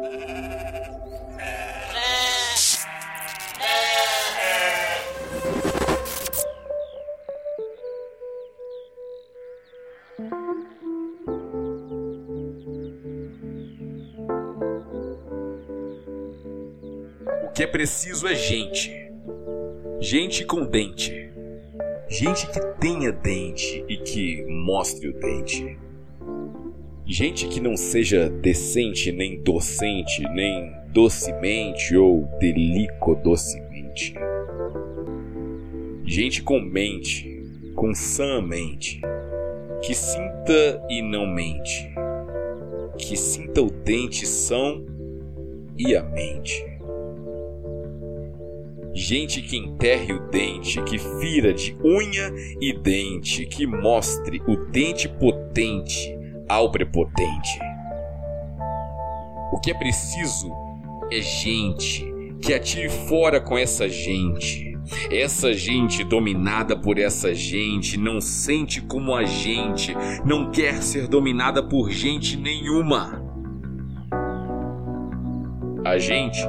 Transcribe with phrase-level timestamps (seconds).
[0.00, 0.02] O
[17.52, 18.90] que é preciso é gente.
[20.00, 21.30] Gente com dente.
[22.08, 25.78] Gente que tenha dente e que mostre o dente.
[27.12, 34.14] Gente que não seja decente, nem docente, nem docemente ou delicodocemente.
[36.06, 37.42] Gente com mente,
[37.74, 39.00] com sã mente,
[39.82, 41.92] que sinta e não mente,
[42.96, 44.86] que sinta o dente são
[45.76, 46.64] e a mente.
[48.94, 55.08] Gente que enterre o dente, que fira de unha e dente, que mostre o dente
[55.08, 56.19] potente
[56.50, 57.60] ao prepotente.
[59.52, 60.50] O que é preciso
[61.12, 62.04] é gente
[62.42, 64.76] que atire fora com essa gente.
[65.12, 69.94] Essa gente dominada por essa gente não sente como a gente,
[70.24, 73.22] não quer ser dominada por gente nenhuma.
[75.84, 76.40] A gente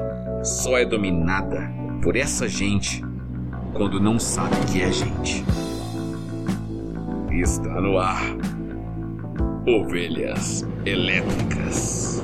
[0.42, 3.04] só é dominada por essa gente
[3.74, 5.46] quando não sabe que é gente.
[7.32, 8.51] Está no ar.
[9.68, 12.24] Ovelhas Elétricas.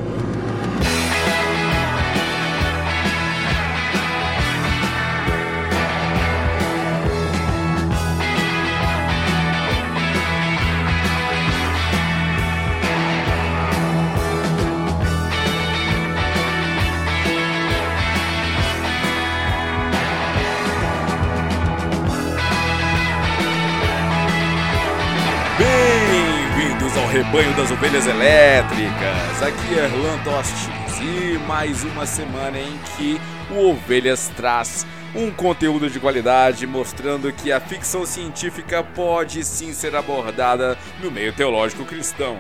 [27.28, 29.42] Rebanho das ovelhas elétricas.
[29.42, 30.70] Aqui é Erlan Tostes
[31.02, 33.20] e mais uma semana em que
[33.52, 39.96] o Ovelhas traz um conteúdo de qualidade mostrando que a ficção científica pode sim ser
[39.96, 42.40] abordada no meio teológico cristão.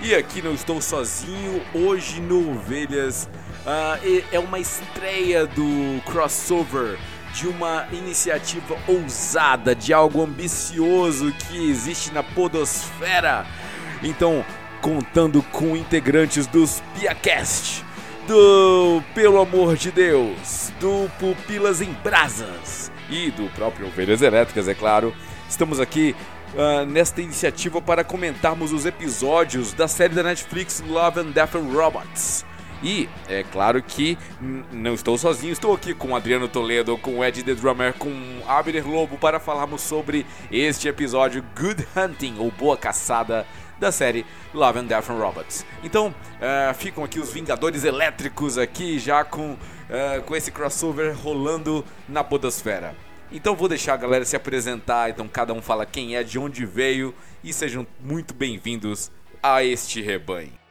[0.00, 3.28] E aqui não estou sozinho, hoje no Ovelhas
[4.04, 6.98] e- é uma estreia do crossover
[7.32, 13.44] de uma iniciativa ousada, de algo ambicioso que existe na podosfera.
[14.02, 14.44] Então,
[14.80, 17.84] contando com integrantes dos PiaCast,
[18.26, 24.74] do Pelo Amor de Deus, do Pupilas em Brasas e do próprio Ovelhas Elétricas, é
[24.74, 25.14] claro,
[25.48, 26.14] estamos aqui
[26.56, 31.72] ah, nesta iniciativa para comentarmos os episódios da série da Netflix Love and Death and
[31.72, 32.44] Robots.
[32.82, 34.18] E é claro que
[34.70, 38.12] não estou sozinho, estou aqui com Adriano Toledo, com Ed The Drummer, com
[38.46, 43.46] Abner Lobo para falarmos sobre este episódio Good Hunting ou Boa Caçada
[43.78, 45.66] da série Love and Death and Robots.
[45.82, 49.56] Então eh, ficam aqui os Vingadores Elétricos aqui já com,
[49.88, 52.94] eh, com esse crossover rolando na podosfera.
[53.30, 56.64] Então vou deixar a galera se apresentar, então cada um fala quem é, de onde
[56.64, 59.10] veio e sejam muito bem-vindos
[59.42, 60.65] a este rebanho.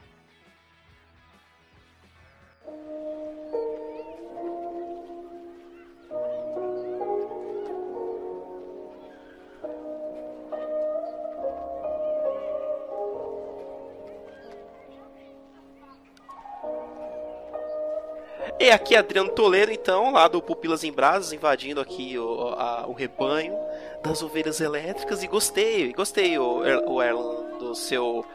[18.60, 22.86] E aqui é Adriano Toledo, então, lá do Pupilas em Brasas, invadindo aqui o, a-
[22.88, 23.54] o rebanho
[24.02, 25.22] das ovelhas elétricas.
[25.24, 28.26] E gostei, gostei, o, o Erlan, do seu.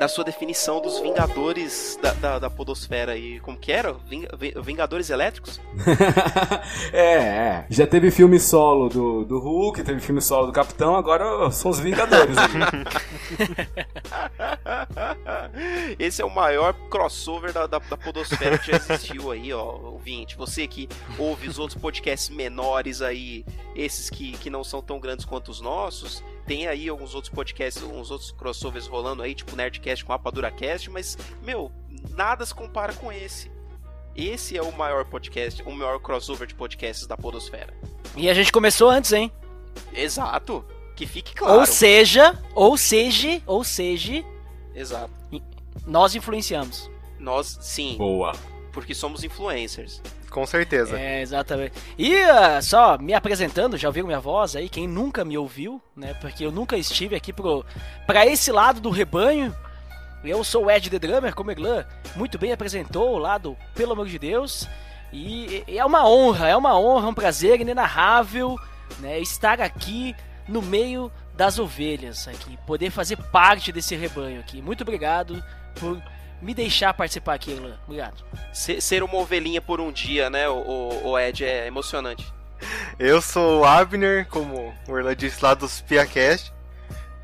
[0.00, 3.38] Da sua definição dos Vingadores da, da, da Podosfera aí.
[3.40, 3.92] Como que era?
[3.92, 5.60] Ving- Vi- Vingadores Elétricos?
[6.90, 7.66] é, é.
[7.68, 11.78] Já teve filme solo do, do Hulk, teve filme solo do Capitão, agora são os
[11.78, 12.34] Vingadores.
[15.98, 20.34] Esse é o maior crossover da, da, da Podosfera que já existiu aí, ó, ouvinte.
[20.34, 20.88] Você que
[21.18, 23.44] ouve os outros podcasts menores aí,
[23.76, 27.80] esses que, que não são tão grandes quanto os nossos, tem aí alguns outros podcasts,
[27.80, 31.70] uns outros crossovers rolando aí, tipo Nerdcast com RapaduraCast, mas, meu,
[32.16, 33.48] nada se compara com esse.
[34.16, 37.72] Esse é o maior podcast, o maior crossover de podcasts da Podosfera.
[38.16, 39.30] E a gente começou antes, hein?
[39.92, 40.64] Exato.
[40.96, 41.60] Que fique claro.
[41.60, 44.24] Ou seja, ou seja, ou seja,
[44.74, 45.12] Exato.
[45.86, 46.90] nós influenciamos.
[47.16, 48.32] Nós, sim, Boa.
[48.72, 50.02] porque somos influencers.
[50.30, 50.98] Com certeza.
[50.98, 51.72] É, exatamente.
[51.98, 56.14] E ah, só me apresentando, já ouviram minha voz aí, quem nunca me ouviu, né?
[56.14, 57.64] Porque eu nunca estive aqui pro,
[58.06, 59.54] pra esse lado do rebanho.
[60.22, 61.84] Eu sou o Ed The Drummer, como Eglan
[62.14, 64.68] muito bem apresentou lá do Pelo Amor de Deus.
[65.12, 68.56] E, e é uma honra, é uma honra, um prazer inenarrável
[69.00, 70.14] né, estar aqui
[70.46, 74.60] no meio das ovelhas aqui, poder fazer parte desse rebanho aqui.
[74.60, 75.42] Muito obrigado
[75.78, 76.00] por
[76.40, 77.78] me deixar participar aqui, Elan.
[77.86, 78.24] Obrigado.
[78.52, 82.32] Ser, ser uma ovelhinha por um dia, né, o, o Ed, é emocionante.
[82.98, 86.52] Eu sou o Abner, como o Orlan disse lá dos Piacast.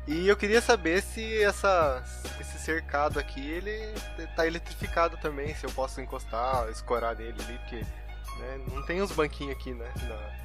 [0.07, 2.01] E eu queria saber se essa,
[2.39, 3.93] esse cercado aqui ele
[4.35, 9.11] tá eletrificado também, se eu posso encostar, escorar nele ali, porque né, não tem os
[9.11, 9.85] banquinhos aqui, né?
[10.07, 10.37] Na,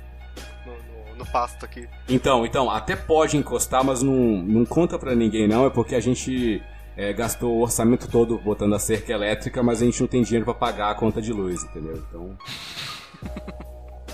[0.66, 1.88] no, no, no, pasto aqui.
[2.08, 6.00] Então, então, até pode encostar, mas não, não conta pra ninguém não, é porque a
[6.00, 6.60] gente
[6.96, 10.44] é, gastou o orçamento todo botando a cerca elétrica, mas a gente não tem dinheiro
[10.44, 11.96] para pagar a conta de luz, entendeu?
[11.96, 12.36] Então.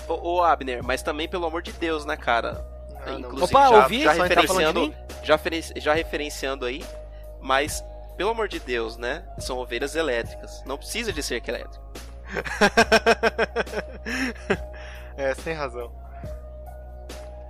[0.07, 2.65] ô, ô, Abner, mas também pelo amor de Deus, né, cara?
[3.05, 4.01] Ah, Inclusive, Opa, já, ouvi?
[4.01, 4.93] já referenciando,
[5.23, 5.39] já,
[5.77, 6.83] já referenciando aí,
[7.41, 7.83] mas
[8.17, 9.23] pelo amor de Deus, né?
[9.37, 10.63] São ovelhas elétricas.
[10.65, 11.79] Não precisa de cerca elétrica.
[15.17, 15.91] é, sem razão.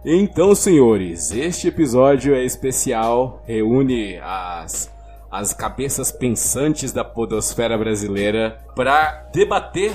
[0.06, 4.90] Então, senhores, este episódio é especial, reúne as
[5.31, 9.92] as cabeças pensantes da podosfera brasileira para debater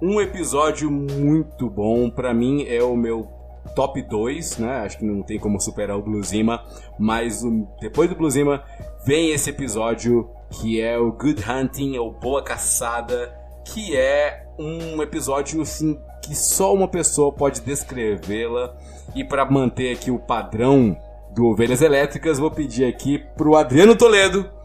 [0.00, 2.08] um episódio muito bom.
[2.08, 3.28] Para mim é o meu
[3.74, 4.78] top 2, né?
[4.78, 6.62] Acho que não tem como superar o Bluesima,
[6.98, 7.42] mas
[7.80, 8.62] depois do Bluesima
[9.04, 13.34] vem esse episódio que é o Good Hunting, ou Boa Caçada,
[13.64, 18.74] que é um episódio assim que só uma pessoa pode descrevê-la.
[19.14, 20.96] E para manter aqui o padrão
[21.34, 24.57] do Ovelhas Elétricas, vou pedir aqui pro Adriano Toledo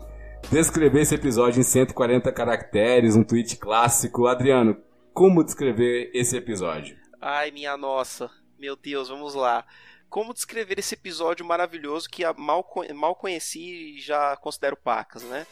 [0.50, 4.28] descrever esse episódio em 140 caracteres, um tweet clássico.
[4.28, 4.82] Adriano,
[5.14, 6.98] como descrever esse episódio?
[7.22, 8.30] Ai, minha nossa.
[8.58, 9.66] Meu Deus, vamos lá.
[10.10, 15.48] Como descrever esse episódio maravilhoso que mal, mal conheci e já considero pacas, né?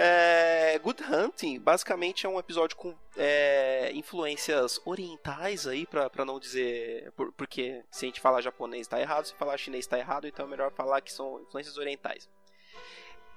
[0.00, 7.12] É, Good Hunting basicamente é um episódio com é, influências orientais aí, pra não dizer.
[7.16, 10.46] Por, porque se a gente falar japonês tá errado, se falar chinês tá errado, então
[10.46, 12.28] é melhor falar que são influências orientais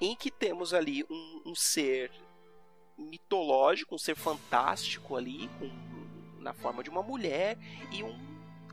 [0.02, 2.12] em que temos ali um, um ser
[2.98, 5.50] mitológico, um ser fantástico ali,
[6.40, 7.58] na forma de uma mulher,
[7.92, 8.18] e um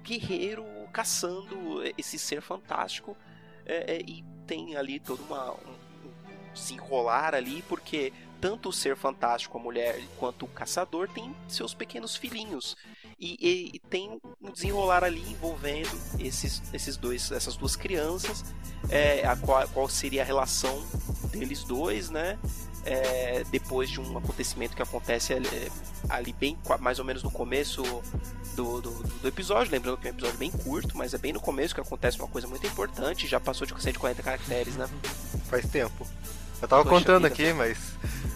[0.02, 3.16] guerreiro caçando esse ser fantástico.
[3.66, 8.72] É, é, e tem ali todo uma, um, um, se enrolar ali, porque tanto o
[8.72, 12.76] ser fantástico, a mulher, quanto o caçador tem seus pequenos filhinhos.
[13.18, 15.90] E, e, e, tem um desenrolar ali envolvendo
[16.20, 18.44] esses, esses dois, essas duas crianças,
[18.88, 20.80] é, a qual, qual seria a relação
[21.38, 22.38] deles dois, né?
[22.84, 25.70] É, depois de um acontecimento que acontece ali,
[26.08, 27.82] ali, bem mais ou menos no começo
[28.54, 31.40] do, do, do, episódio, lembrando que é um episódio bem curto, mas é bem no
[31.40, 34.88] começo que acontece uma coisa muito importante, já passou de 140 caracteres, né?
[35.50, 36.06] Faz tempo.
[36.60, 37.78] Eu tava Poxa contando vida, aqui, mas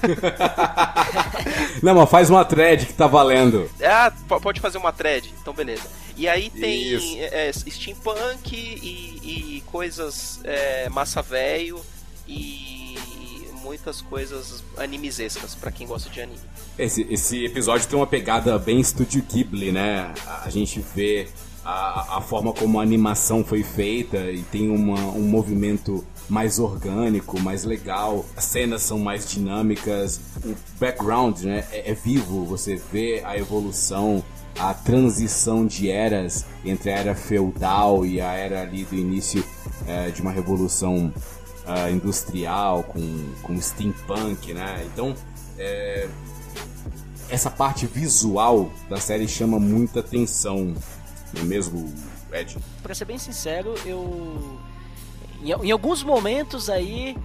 [1.82, 3.70] Não, mas faz uma thread que tá valendo.
[3.82, 5.88] Ah, pode fazer uma thread, então beleza.
[6.16, 11.80] E aí tem é, steampunk e, e coisas é, massa velho
[12.30, 16.40] e muitas coisas animesescas para quem gosta de anime.
[16.78, 20.12] Esse, esse episódio tem uma pegada bem Studio Ghibli, né?
[20.26, 21.28] A, a gente vê
[21.64, 27.38] a, a, forma como a animação foi feita e tem uma, um movimento mais orgânico,
[27.40, 28.24] mais legal.
[28.36, 34.24] As cenas são mais dinâmicas, o background né, é, é vivo, você vê a evolução,
[34.58, 39.44] a transição de eras entre a era feudal e a era ali do início
[39.86, 41.12] é, de uma revolução
[41.70, 44.84] uh, industrial com, com steampunk, né?
[44.92, 45.14] Então,
[45.58, 46.08] é,
[47.28, 50.74] essa parte visual da série chama muita atenção,
[51.32, 51.92] não é mesmo,
[52.32, 52.58] Ed?
[52.82, 54.58] Pra ser bem sincero, eu
[55.42, 57.16] em, em alguns momentos aí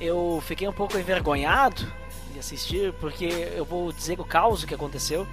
[0.00, 1.86] eu fiquei um pouco envergonhado
[2.32, 3.24] de assistir, porque
[3.56, 5.26] eu vou dizer o caos que aconteceu.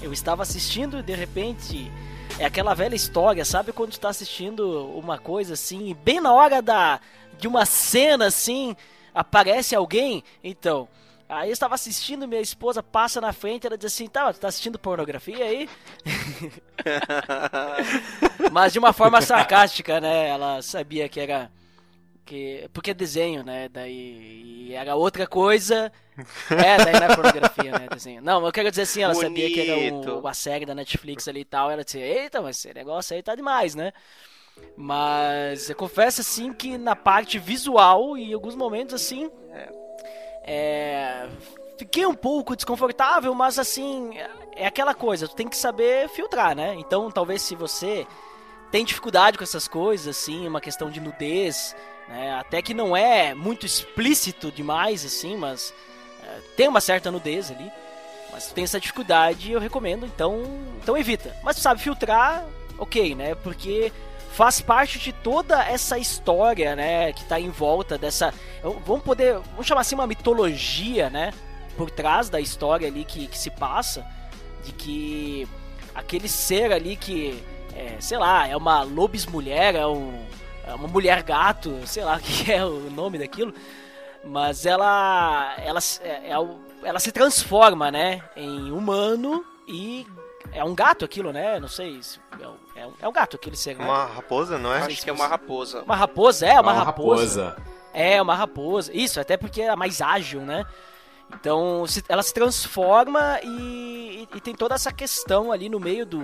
[0.00, 1.90] Eu estava assistindo e de repente
[2.38, 6.60] é aquela velha história, sabe quando está assistindo uma coisa assim, e bem na hora
[6.60, 7.00] da
[7.38, 8.76] de uma cena assim,
[9.14, 10.88] aparece alguém, então,
[11.26, 14.48] Aí eu estava assistindo, minha esposa passa na frente, ela diz assim, tá, tu tá
[14.48, 15.68] assistindo pornografia aí?
[18.52, 20.28] Mas de uma forma sarcástica, né?
[20.28, 21.50] Ela sabia que era
[22.24, 23.68] que, porque é desenho, né?
[23.68, 25.92] Daí era outra coisa.
[26.50, 27.86] É, daí não é pornografia, né?
[27.90, 28.22] Desenho.
[28.22, 29.28] Não, eu quero dizer assim, ela Bonito.
[29.28, 31.70] sabia que era um, uma série da Netflix ali e tal.
[31.70, 33.92] Ela disse, eita, mas esse negócio aí tá demais, né?
[34.76, 39.30] Mas eu confesso assim que na parte visual, em alguns momentos assim.
[40.46, 41.26] É,
[41.78, 44.12] fiquei um pouco desconfortável, mas assim,
[44.54, 46.74] é aquela coisa, tu tem que saber filtrar, né?
[46.74, 48.06] Então talvez se você
[48.70, 51.74] tem dificuldade com essas coisas, assim, uma questão de nudez
[52.08, 52.34] né?
[52.38, 55.72] Até que não é muito explícito demais, assim, mas
[56.22, 57.70] é, tem uma certa nudez ali.
[58.32, 60.42] Mas tem essa dificuldade, eu recomendo, então,
[60.82, 61.36] então evita.
[61.42, 62.44] Mas sabe filtrar,
[62.78, 63.34] ok, né?
[63.36, 63.92] Porque
[64.34, 68.34] faz parte de toda essa história, né, que tá em volta dessa,
[68.84, 71.32] vamos poder, vamos chamar assim uma mitologia, né,
[71.76, 74.04] por trás da história ali que, que se passa,
[74.64, 75.48] de que
[75.94, 77.40] aquele ser ali que,
[77.76, 80.18] é, sei lá, é uma lobis mulher, é, um,
[80.72, 83.52] uma mulher gato, sei lá o que é o nome daquilo,
[84.24, 86.36] mas ela, ela, é, é,
[86.82, 90.06] ela se transforma, né, em humano e
[90.52, 91.58] é um gato aquilo, né?
[91.58, 92.00] Não sei.
[92.40, 93.76] É um, é um, é um gato aquele ser.
[93.76, 93.84] Né?
[93.84, 94.78] Uma raposa, não é?
[94.78, 95.82] Acho que é uma raposa.
[95.82, 97.44] Uma raposa, é, uma, uma raposa.
[97.44, 97.74] raposa.
[97.92, 98.92] É, uma raposa.
[98.94, 100.64] Isso, até porque é mais ágil, né?
[101.32, 106.06] Então, se, ela se transforma e, e, e, tem toda essa questão ali no meio
[106.06, 106.22] do.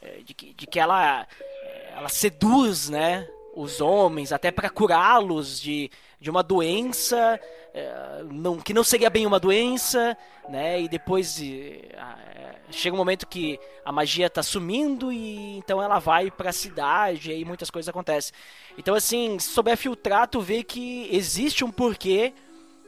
[0.00, 3.26] É, de, que, de que ela, é, ela seduz, né?
[3.54, 7.38] Os homens, até para curá-los de, de uma doença
[7.74, 10.16] é, não, que não seria bem uma doença,
[10.48, 10.80] né?
[10.80, 16.30] E depois é, chega um momento que a magia está sumindo e então ela vai
[16.30, 18.32] para a cidade e aí muitas coisas acontecem.
[18.78, 22.32] Então assim, se souber filtrar, tu vê que existe um porquê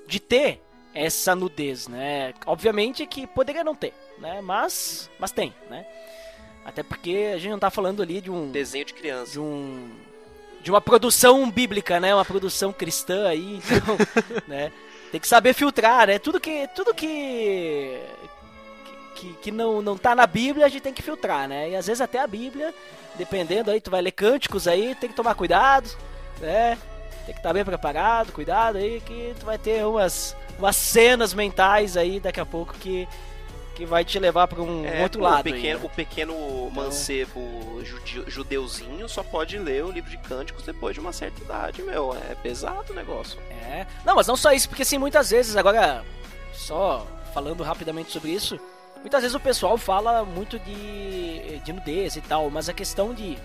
[0.06, 0.62] de ter
[0.94, 2.32] essa nudez, né?
[2.46, 4.40] Obviamente que poderia não ter, né?
[4.40, 5.84] Mas, mas tem, né?
[6.64, 9.90] Até porque a gente não está falando ali de um desenho de criança, de um
[10.66, 12.12] de uma produção bíblica, né?
[12.12, 13.96] Uma produção cristã aí, então,
[14.48, 14.72] né?
[15.12, 16.18] Tem que saber filtrar, né?
[16.18, 18.02] Tudo que tudo que
[19.14, 21.70] que, que não, não tá na Bíblia, a gente tem que filtrar, né?
[21.70, 22.74] E às vezes até a Bíblia,
[23.14, 25.88] dependendo aí, tu vai ler cânticos aí, tem que tomar cuidado,
[26.40, 26.76] né?
[27.24, 31.32] Tem que estar tá bem preparado, cuidado aí, que tu vai ter umas, umas cenas
[31.32, 33.06] mentais aí daqui a pouco que
[33.76, 35.44] que vai te levar para um é, outro lado.
[35.44, 35.80] Pequeno, aí, né?
[35.84, 36.70] O pequeno então...
[36.70, 37.82] mancebo
[38.26, 42.16] judeuzinho só pode ler o livro de cânticos depois de uma certa idade, meu.
[42.30, 43.38] É pesado o negócio.
[43.50, 43.86] É.
[44.04, 46.02] Não, mas não só isso, porque assim, muitas vezes, agora,
[46.54, 48.58] só falando rapidamente sobre isso,
[49.00, 53.36] muitas vezes o pessoal fala muito de, de nudez e tal, mas a questão de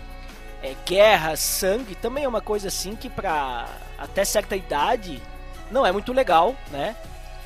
[0.64, 5.22] é, guerra, sangue, também é uma coisa assim que pra até certa idade
[5.70, 6.96] não é muito legal, né?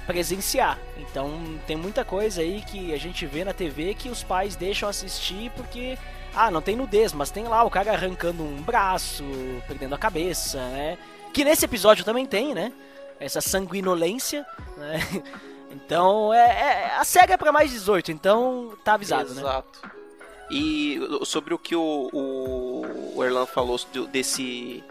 [0.05, 0.79] Presenciar.
[0.97, 4.87] Então tem muita coisa aí que a gente vê na TV que os pais deixam
[4.87, 5.97] assistir porque
[6.33, 9.23] ah, não tem nudez, mas tem lá o cara arrancando um braço,
[9.67, 10.97] perdendo a cabeça, né?
[11.33, 12.71] Que nesse episódio também tem, né?
[13.19, 14.45] Essa sanguinolência,
[14.77, 14.99] né?
[15.71, 19.35] Então, é, é a SEGA é pra mais 18, então tá avisado, Exato.
[19.35, 19.41] né?
[19.41, 19.95] Exato.
[20.49, 23.77] E sobre o que o, o, Erlan falou
[24.09, 24.83] desse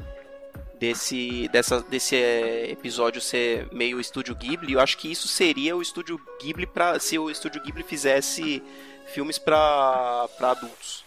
[0.85, 5.81] desse, dessa, desse é, episódio ser meio estúdio Ghibli, eu acho que isso seria o
[5.81, 8.63] estúdio Ghibli para se o estúdio Ghibli fizesse
[9.07, 11.03] filmes para adultos.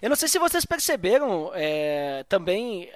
[0.00, 2.90] Eu não sei se vocês perceberam é, também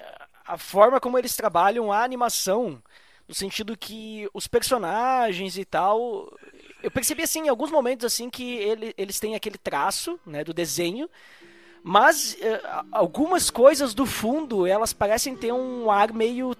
[0.45, 2.81] a forma como eles trabalham a animação,
[3.27, 6.33] no sentido que os personagens e tal,
[6.81, 10.53] eu percebi assim em alguns momentos assim que ele, eles têm aquele traço, né, do
[10.53, 11.09] desenho,
[11.87, 16.53] mas uh, algumas coisas do fundo, elas parecem ter um ar meio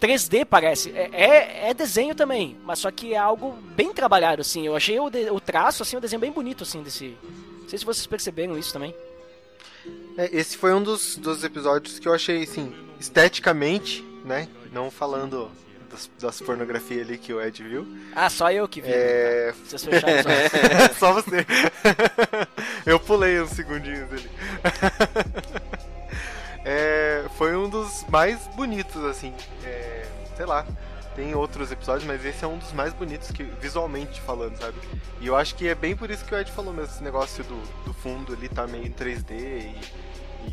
[0.00, 0.90] 3D, parece.
[0.90, 4.66] É, é, é, desenho também, mas só que é algo bem trabalhado, assim.
[4.66, 7.16] Eu achei o, de, o traço, assim, o desenho bem bonito, assim, desse...
[7.62, 8.92] Não sei se vocês perceberam isso também.
[10.18, 14.48] É, esse foi um dos, dos episódios que eu achei, assim, esteticamente, né?
[14.72, 15.48] Não falando
[15.96, 17.86] das, das pornografias ali que o Ed viu.
[18.14, 18.90] Ah, só eu que vi.
[18.92, 19.52] É...
[19.52, 19.58] Tá?
[19.64, 20.94] Vocês fecharam só.
[20.98, 21.46] só você.
[22.84, 24.30] eu pulei uns segundinhos ali.
[26.64, 27.24] é...
[27.36, 29.32] Foi um dos mais bonitos, assim.
[29.64, 30.06] É...
[30.36, 30.66] Sei lá.
[31.14, 34.76] Tem outros episódios, mas esse é um dos mais bonitos que visualmente falando, sabe?
[35.18, 37.42] E eu acho que é bem por isso que o Ed falou mesmo, esse negócio
[37.42, 39.80] do, do fundo ali tá meio em 3D e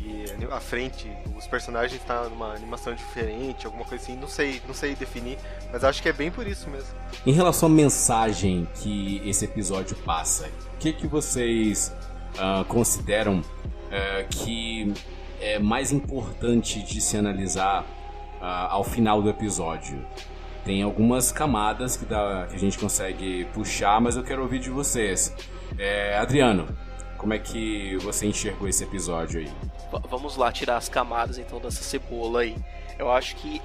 [0.00, 4.74] e a frente, os personagens tá numa animação diferente, alguma coisa assim, não sei, não
[4.74, 5.38] sei definir,
[5.72, 6.88] mas acho que é bem por isso mesmo.
[7.26, 11.94] Em relação à mensagem que esse episódio passa, o que, que vocês
[12.34, 14.92] uh, consideram uh, que
[15.40, 17.82] é mais importante de se analisar
[18.40, 20.04] uh, ao final do episódio?
[20.64, 24.70] Tem algumas camadas que, dá, que a gente consegue puxar, mas eu quero ouvir de
[24.70, 25.34] vocês.
[25.78, 26.66] É, Adriano,
[27.24, 29.50] como é que você enxergou esse episódio aí?
[30.10, 32.54] vamos lá tirar as camadas então dessa cebola aí.
[32.98, 33.62] Eu acho que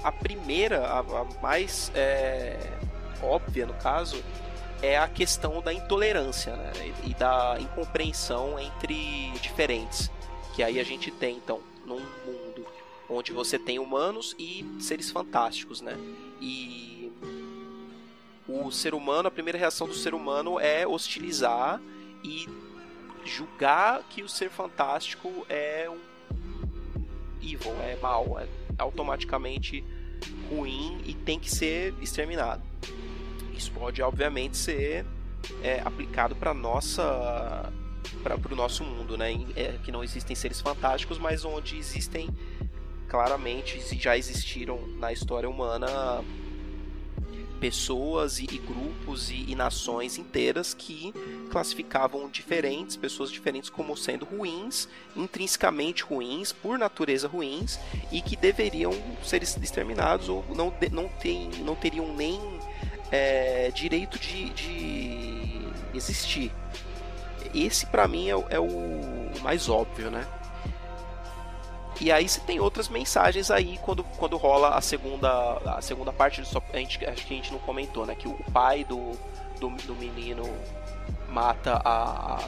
[0.00, 2.56] a primeira, a, a mais é,
[3.20, 4.22] óbvia no caso,
[4.80, 6.72] é a questão da intolerância né?
[7.02, 10.08] e da incompreensão entre diferentes.
[10.54, 12.64] Que aí a gente tem então num mundo
[13.10, 15.98] onde você tem humanos e seres fantásticos, né?
[16.40, 17.12] E
[18.46, 21.80] o ser humano, a primeira reação do ser humano é hostilizar
[22.22, 22.46] e
[23.24, 25.98] julgar que o ser fantástico é um
[27.42, 28.46] evil, é mal, é
[28.78, 29.84] automaticamente
[30.48, 32.62] ruim e tem que ser exterminado.
[33.56, 35.04] Isso pode, obviamente, ser
[35.62, 37.72] é, aplicado para nossa
[38.22, 39.32] para o nosso mundo, né?
[39.54, 42.28] É, que não existem seres fantásticos, mas onde existem
[43.08, 45.86] claramente já existiram na história humana
[47.64, 51.14] pessoas e, e grupos e, e, nações inteiras que
[51.50, 57.80] classificavam diferentes, pessoas diferentes como sendo ruins, intrinsecamente ruins, por natureza ruins
[58.12, 58.92] e que deveriam
[59.22, 62.38] ser exterminados ou não, não, tem, não teriam nem
[63.10, 66.52] é, direito de, de existir.
[67.54, 70.28] Esse para mim é, é o mais óbvio, né?
[72.00, 76.44] E aí você tem outras mensagens aí quando, quando rola a segunda a segunda parte,
[76.44, 78.14] só, a gente, acho que a gente não comentou, né?
[78.14, 79.12] Que o pai do,
[79.60, 80.42] do, do menino
[81.28, 82.44] mata a,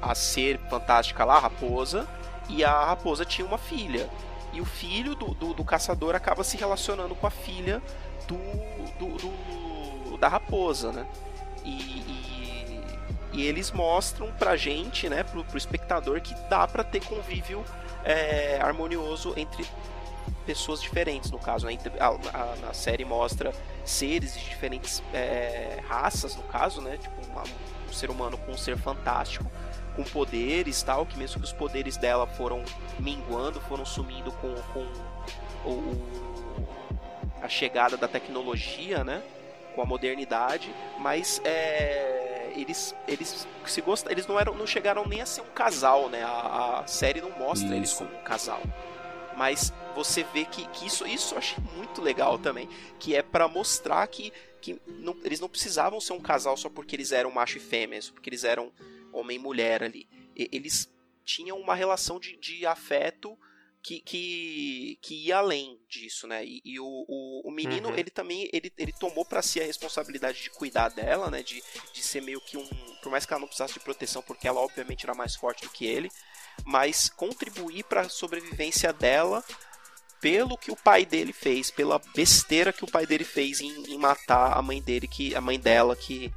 [0.00, 2.08] a ser fantástica lá, a raposa,
[2.48, 4.08] e a raposa tinha uma filha.
[4.52, 7.80] E o filho do, do, do caçador acaba se relacionando com a filha
[8.26, 8.36] do,
[8.98, 11.06] do, do da raposa, né?
[11.64, 12.80] E, e,
[13.32, 17.64] e, eles mostram pra gente, né, pro, pro espectador, que dá pra ter convívio
[18.04, 19.66] é, harmonioso entre
[20.46, 21.66] pessoas diferentes, no caso.
[21.66, 21.78] Né?
[21.98, 23.52] A, a, a, série mostra
[23.84, 26.96] seres de diferentes é, raças, no caso, né?
[26.96, 27.42] Tipo, uma,
[27.88, 29.50] um ser humano com um ser fantástico,
[29.94, 32.64] com poderes tal, que mesmo que os poderes dela foram
[32.98, 34.86] minguando, foram sumindo com, com
[35.64, 36.68] o, o,
[37.42, 39.22] a chegada da tecnologia, né?
[39.74, 45.20] Com a modernidade, mas é eles eles se gostam, eles não eram não chegaram nem
[45.20, 46.22] a ser um casal, né?
[46.22, 47.76] A, a série não mostra isso.
[47.76, 48.60] eles como um casal.
[49.36, 53.48] Mas você vê que, que isso isso eu achei muito legal também, que é para
[53.48, 57.56] mostrar que que não, eles não precisavam ser um casal só porque eles eram macho
[57.56, 58.70] e fêmea, só porque eles eram
[59.12, 60.06] homem e mulher ali.
[60.36, 60.92] E, eles
[61.24, 63.38] tinham uma relação de, de afeto
[63.82, 66.44] que, que, que ia além disso, né?
[66.44, 67.96] E, e o, o, o, menino, uhum.
[67.96, 71.42] ele também, ele, ele tomou para si a responsabilidade de cuidar dela, né?
[71.42, 72.66] De, de ser meio que um...
[73.02, 75.70] Por mais que ela não precisasse de proteção, porque ela obviamente era mais forte do
[75.70, 76.10] que ele,
[76.64, 79.42] mas contribuir para a sobrevivência dela
[80.20, 83.98] pelo que o pai dele fez, pela besteira que o pai dele fez em, em
[83.98, 86.30] matar a mãe dele, que a mãe dela que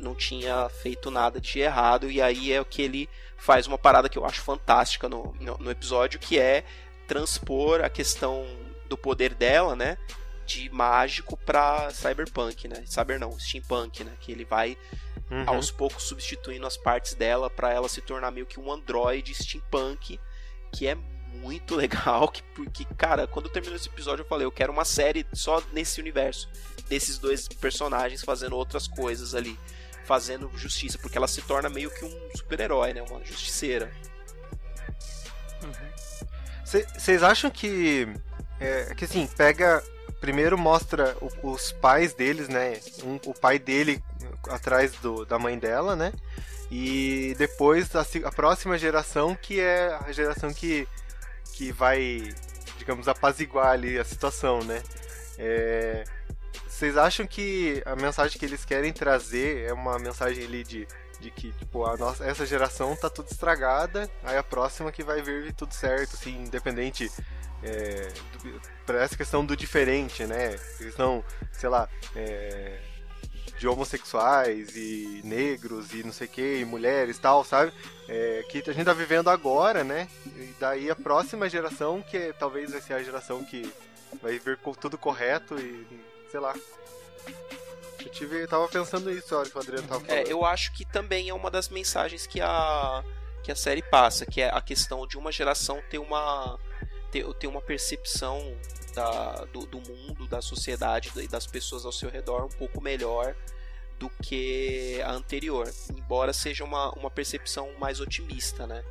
[0.00, 4.08] não tinha feito nada de errado, e aí é o que ele faz uma parada
[4.08, 6.64] que eu acho fantástica no, no, no episódio, que é
[7.08, 8.46] transpor a questão
[8.88, 9.98] do poder dela, né?
[10.46, 12.84] De mágico pra cyberpunk, né?
[12.86, 14.12] Cyber não, steampunk, né?
[14.20, 14.78] Que ele vai
[15.30, 15.44] uhum.
[15.46, 20.20] aos poucos substituindo as partes dela para ela se tornar meio que um android steampunk,
[20.72, 20.94] que é
[21.32, 25.26] muito legal, que, porque, cara, quando terminou esse episódio eu falei, eu quero uma série
[25.32, 26.48] só nesse universo,
[26.88, 29.58] desses dois personagens fazendo outras coisas ali,
[30.04, 33.02] fazendo justiça, porque ela se torna meio que um super-herói, né?
[33.02, 33.92] Uma justiceira.
[36.68, 38.08] Vocês acham que.
[38.60, 39.82] É, que assim, pega.
[40.20, 42.80] Primeiro mostra o, os pais deles, né?
[43.04, 44.02] Um, o pai dele
[44.48, 46.12] atrás do, da mãe dela, né?
[46.70, 50.86] E depois a, a próxima geração, que é a geração que,
[51.54, 52.34] que vai,
[52.76, 54.82] digamos, apaziguar ali a situação, né?
[55.38, 56.04] É,
[56.68, 60.86] vocês acham que a mensagem que eles querem trazer é uma mensagem ali de
[61.20, 65.20] de que, tipo, a nossa, essa geração tá tudo estragada, aí a próxima que vai
[65.20, 67.10] vir tudo certo, assim, independente
[67.62, 68.08] é,
[69.00, 70.56] essa questão do diferente, né?
[70.76, 72.78] Questão, sei lá, é,
[73.58, 77.72] de homossexuais e negros e não sei o que, e mulheres tal, sabe?
[78.08, 80.08] É, que a gente tá vivendo agora, né?
[80.24, 83.70] E daí a próxima geração, que é, talvez vai ser a geração que
[84.22, 85.86] vai ver tudo correto e
[86.30, 86.54] sei lá.
[88.04, 90.26] Eu tive, tava pensando isso na hora que o Adriano tava é, falando.
[90.28, 93.04] É, eu acho que também é uma das mensagens que a,
[93.42, 96.58] que a série passa, que é a questão de uma geração ter uma,
[97.10, 98.56] ter, ter uma percepção
[98.94, 103.34] da, do, do mundo, da sociedade e das pessoas ao seu redor um pouco melhor
[103.98, 105.72] do que a anterior.
[105.90, 108.84] Embora seja uma, uma percepção mais otimista, né?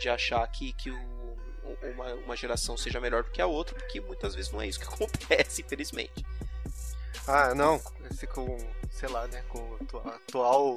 [0.00, 1.36] De achar que, que o,
[1.94, 4.80] uma, uma geração seja melhor do que a outra, porque muitas vezes não é isso
[4.80, 6.24] que acontece, infelizmente.
[7.26, 8.56] Ah, não, esse com,
[8.90, 10.76] sei lá, né, com o atual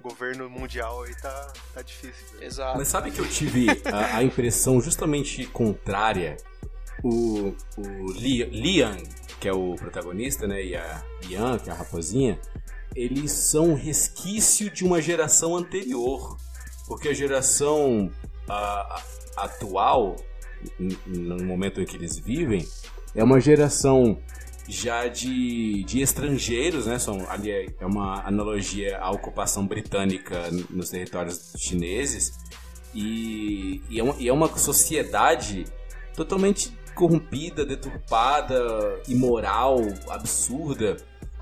[0.00, 2.38] governo mundial aí tá, tá difícil.
[2.38, 2.46] Né?
[2.46, 2.78] Exato.
[2.78, 6.36] Mas sabe que eu tive a, a impressão justamente contrária?
[7.02, 8.96] O, o Liam,
[9.40, 12.40] que é o protagonista, né, e a Ian, que é a raposinha,
[12.94, 16.36] eles são resquício de uma geração anterior.
[16.86, 18.10] Porque a geração
[18.48, 19.00] a,
[19.36, 20.16] a, atual,
[21.06, 22.66] no momento em que eles vivem,
[23.14, 24.20] é uma geração
[24.68, 26.98] já de, de estrangeiros, né?
[26.98, 32.38] São, ali é, é uma analogia à ocupação britânica nos territórios chineses.
[32.94, 35.64] E, e, é, uma, e é uma sociedade
[36.14, 39.78] totalmente corrompida, deturpada, imoral,
[40.08, 40.96] absurda.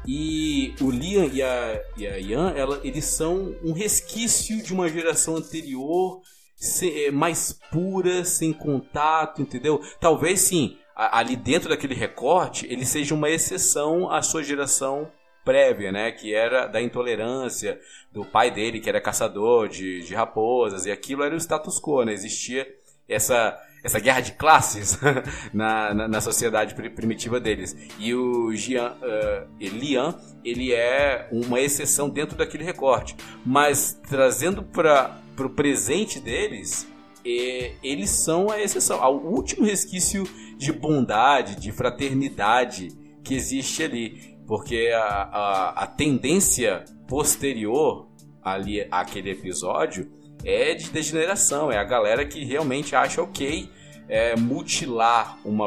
[0.07, 4.89] E o Liam e a, e a Ian, ela, eles são um resquício de uma
[4.89, 6.21] geração anterior,
[6.55, 9.81] se, é, mais pura, sem contato, entendeu?
[10.01, 15.13] Talvez sim, ali dentro daquele recorte, ele seja uma exceção à sua geração
[15.45, 16.11] prévia, né?
[16.11, 17.79] Que era da intolerância
[18.11, 22.03] do pai dele, que era caçador de, de raposas, e aquilo era o status quo,
[22.03, 22.13] né?
[22.13, 22.67] Existia
[23.09, 24.99] essa, essa guerra de classes
[25.55, 27.77] na, na, na, sociedade primitiva deles.
[27.99, 33.15] E o Jean, uh, Lian, ele é uma exceção dentro daquele recorte.
[33.45, 36.89] Mas trazendo para o presente deles,
[37.27, 39.01] é, eles são a exceção.
[39.01, 40.25] O último resquício
[40.57, 42.89] de bondade, de fraternidade
[43.25, 44.37] que existe ali.
[44.47, 48.09] Porque a, a, a tendência posterior
[48.43, 50.09] ali àquele episódio
[50.45, 53.69] é de degeneração, é a galera que realmente acha ok
[54.09, 55.67] é, mutilar uma,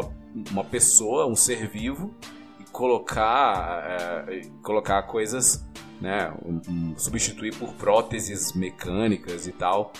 [0.49, 2.15] uma pessoa, um ser vivo,
[2.59, 5.65] e colocar, é, colocar coisas,
[5.99, 9.91] né, um, um, substituir por próteses mecânicas e tal.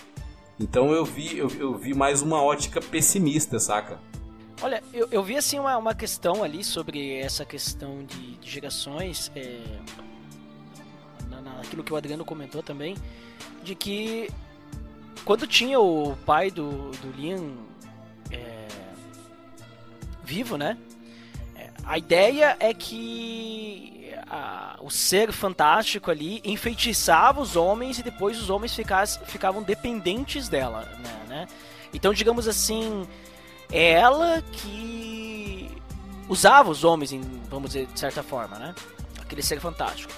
[0.60, 4.00] Então eu vi, eu, eu vi mais uma ótica pessimista, saca?
[4.62, 9.32] Olha, eu, eu vi assim uma, uma questão ali sobre essa questão de, de gerações,
[9.34, 9.62] é,
[11.30, 12.98] na, naquilo que o Adriano comentou também,
[13.64, 14.30] de que
[15.24, 17.56] quando tinha o pai do, do Liam
[18.30, 18.68] é,
[20.26, 20.78] vivo, né?
[21.56, 28.40] É, a ideia é que a, o ser fantástico ali enfeitiçava os homens e depois
[28.42, 31.48] os homens ficasse, ficavam dependentes dela, né, né?
[31.94, 33.08] Então, digamos assim,
[33.72, 35.70] é ela que
[36.28, 38.76] usava os homens, em, vamos dizer, de certa forma, né?
[39.20, 40.14] Aquele ser fantástico.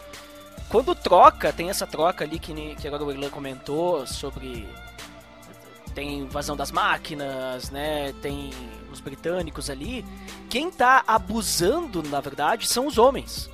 [0.70, 4.68] Quando troca, tem essa troca ali que, que agora o Irlan comentou sobre.
[5.94, 8.14] Tem invasão das máquinas, né?
[8.22, 8.52] Tem
[8.90, 10.06] os britânicos ali.
[10.50, 13.50] Quem tá abusando, na verdade, são os homens.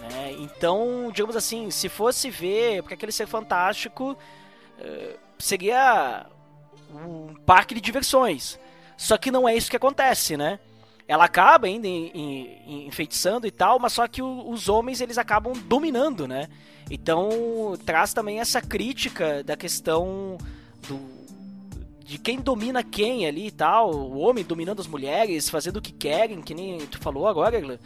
[0.00, 0.34] Né?
[0.38, 6.26] Então, digamos assim, se fosse ver, porque aquele ser fantástico uh, seria
[6.90, 8.58] um parque de diversões.
[8.96, 10.58] Só que não é isso que acontece, né?
[11.08, 16.48] Ela acaba ainda enfeitiçando e tal, mas só que os homens eles acabam dominando, né?
[16.90, 17.28] Então
[17.84, 20.36] traz também essa crítica da questão
[20.88, 21.16] do
[22.06, 25.90] de quem domina quem ali e tal, o homem dominando as mulheres, fazendo o que
[25.90, 27.78] querem, que nem tu falou agora, Glenn.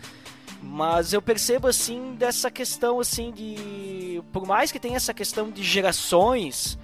[0.63, 5.63] Mas eu percebo assim dessa questão assim de por mais que tenha essa questão de
[5.63, 6.79] gerações,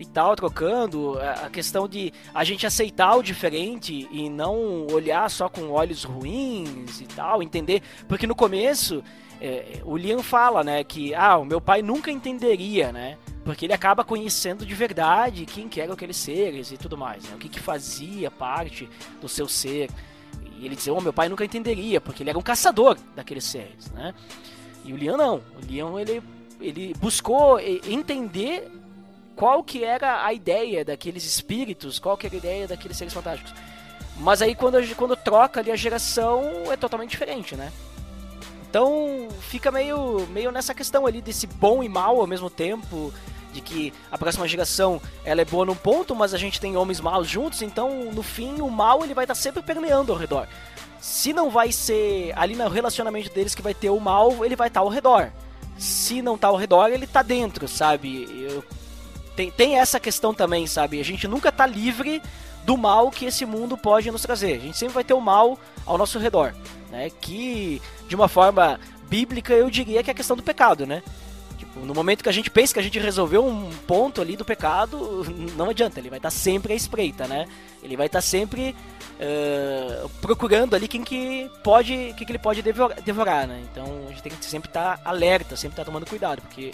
[0.00, 5.46] e tal, trocando, a questão de a gente aceitar o diferente e não olhar só
[5.46, 9.04] com olhos ruins e tal, entender, porque no começo
[9.38, 13.74] é, o Liam fala, né, que ah, o meu pai nunca entenderia, né, porque ele
[13.74, 17.50] acaba conhecendo de verdade quem que eram aqueles seres e tudo mais, né, o que
[17.50, 18.88] que fazia parte
[19.20, 19.90] do seu ser.
[20.60, 23.90] E ele dizia, oh, meu pai nunca entenderia, porque ele era um caçador daqueles seres,
[23.92, 24.14] né?
[24.84, 25.36] E o Liam não.
[25.36, 26.22] O Liam, ele,
[26.60, 28.70] ele buscou entender
[29.34, 33.54] qual que era a ideia daqueles espíritos, qual que era a ideia daqueles seres fantásticos.
[34.18, 37.72] Mas aí quando, quando troca ali a geração é totalmente diferente, né?
[38.68, 43.12] Então fica meio, meio nessa questão ali desse bom e mal ao mesmo tempo,
[43.52, 47.00] de que a próxima geração ela é boa num ponto, mas a gente tem homens
[47.00, 50.46] maus juntos, então no fim o mal ele vai estar sempre permeando ao redor.
[51.00, 54.68] Se não vai ser ali no relacionamento deles que vai ter o mal, ele vai
[54.68, 55.32] estar ao redor.
[55.78, 58.28] Se não tá ao redor, ele tá dentro, sabe?
[58.30, 58.62] Eu
[59.40, 61.00] tem, tem essa questão também, sabe?
[61.00, 62.20] A gente nunca tá livre
[62.64, 64.56] do mal que esse mundo pode nos trazer.
[64.56, 66.54] A gente sempre vai ter o mal ao nosso redor,
[66.90, 67.08] né?
[67.08, 71.02] Que, de uma forma bíblica, eu diria que é a questão do pecado, né?
[71.84, 75.24] No momento que a gente pensa que a gente resolveu um ponto ali do pecado,
[75.56, 77.46] não adianta, ele vai estar tá sempre à espreita, né?
[77.82, 78.74] Ele vai estar tá sempre
[79.20, 83.62] uh, procurando ali quem que pode, quem que ele pode devorar, devorar, né?
[83.70, 86.72] Então a gente tem que sempre estar tá alerta, sempre estar tomando cuidado, porque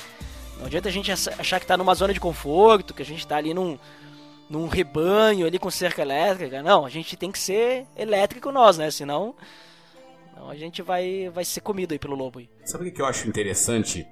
[0.59, 3.37] não adianta a gente achar que tá numa zona de conforto, que a gente tá
[3.37, 3.79] ali num,
[4.49, 6.63] num rebanho ali com cerca elétrica.
[6.63, 8.91] Não, a gente tem que ser elétrico nós, né?
[8.91, 9.35] Senão,
[10.33, 12.39] senão a gente vai, vai ser comido aí pelo lobo.
[12.39, 12.49] Aí.
[12.65, 14.07] Sabe o que eu acho interessante?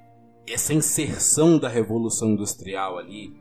[0.47, 3.35] Essa inserção da revolução industrial ali,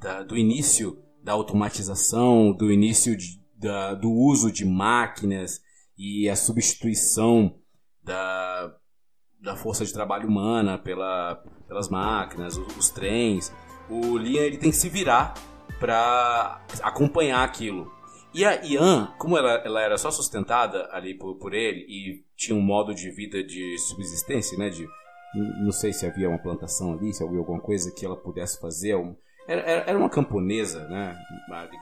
[0.00, 5.60] da, do início da automatização, do início de, da, do uso de máquinas
[5.96, 7.54] e a substituição
[8.02, 8.74] da,
[9.40, 11.36] da força de trabalho humana pela,
[11.68, 13.52] pelas máquinas, os, os trens.
[13.88, 15.34] O Liam ele tem que se virar
[15.78, 17.90] para acompanhar aquilo.
[18.34, 22.56] E a Ian, como ela, ela era só sustentada ali por, por ele e tinha
[22.56, 24.70] um modo de vida de subsistência, né?
[24.70, 24.88] De,
[25.34, 28.94] não sei se havia uma plantação ali, se havia alguma coisa que ela pudesse fazer.
[29.46, 31.16] Era, era uma camponesa, né?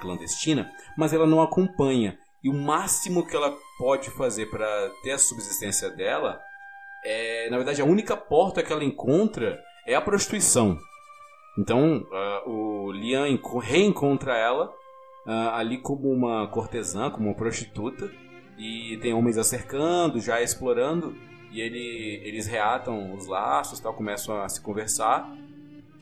[0.00, 2.18] Clandestina, mas ela não acompanha.
[2.42, 6.40] E o máximo que ela pode fazer para ter a subsistência dela
[7.04, 10.78] é, na verdade, a única porta que ela encontra é a prostituição.
[11.58, 12.06] Então,
[12.46, 13.26] uh, o Lian
[13.62, 14.66] reencontra ela
[15.26, 18.10] uh, ali como uma cortesã, como uma prostituta,
[18.58, 21.14] e tem homens a cercando, já explorando,
[21.50, 25.30] e ele, eles reatam os laços, tal, começam a se conversar,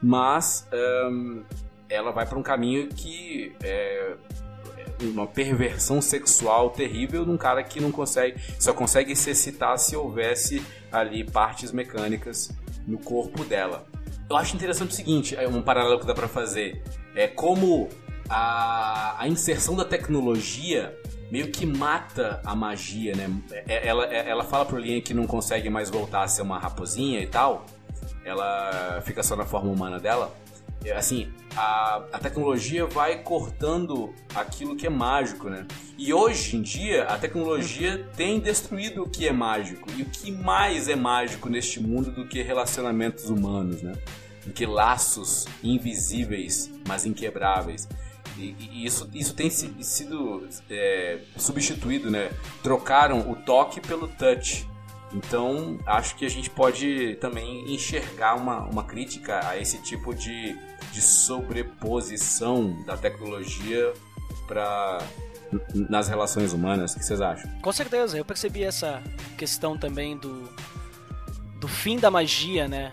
[0.03, 0.69] mas
[1.11, 1.43] um,
[1.89, 4.15] ela vai para um caminho que é
[5.01, 10.63] uma perversão sexual terrível num cara que não consegue, só consegue se excitar se houvesse
[10.91, 12.51] ali partes mecânicas
[12.87, 13.87] no corpo dela.
[14.29, 16.83] Eu acho interessante o seguinte, é um paralelo que dá para fazer,
[17.15, 17.89] é como
[18.29, 20.95] a, a inserção da tecnologia
[21.31, 23.31] meio que mata a magia, né?
[23.51, 26.59] É, ela, é, ela fala pro Lian que não consegue mais voltar a ser uma
[26.59, 27.67] raposinha e tal.
[28.25, 30.35] Ela fica só na forma humana dela.
[30.97, 35.67] Assim, a, a tecnologia vai cortando aquilo que é mágico, né?
[35.99, 39.91] E hoje em dia, a tecnologia tem destruído o que é mágico.
[39.97, 43.93] E o que mais é mágico neste mundo do que relacionamentos humanos, né?
[44.47, 47.89] Do que laços invisíveis, mas inquebráveis.
[48.39, 52.31] E, isso, isso tem sido é, substituído, né?
[52.63, 54.69] Trocaram o toque pelo touch.
[55.13, 60.57] Então, acho que a gente pode também enxergar uma, uma crítica a esse tipo de,
[60.93, 63.93] de sobreposição da tecnologia
[64.47, 64.99] para
[65.75, 66.95] nas relações humanas.
[66.95, 67.51] O que vocês acham?
[67.63, 69.03] Com certeza, eu percebi essa
[69.37, 70.49] questão também do,
[71.59, 72.93] do fim da magia, né?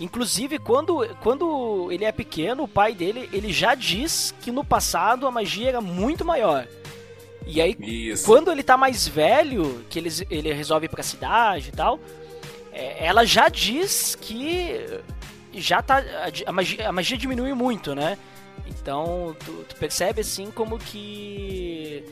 [0.00, 5.26] Inclusive, quando, quando ele é pequeno, o pai dele ele já diz que no passado
[5.26, 6.66] a magia era muito maior.
[7.46, 8.24] E aí, Isso.
[8.24, 11.98] quando ele tá mais velho, que ele, ele resolve ir pra cidade e tal,
[12.72, 15.00] é, ela já diz que
[15.54, 16.02] já tá.
[16.46, 18.18] A magia, a magia diminui muito, né?
[18.66, 22.04] Então, tu, tu percebe assim como que.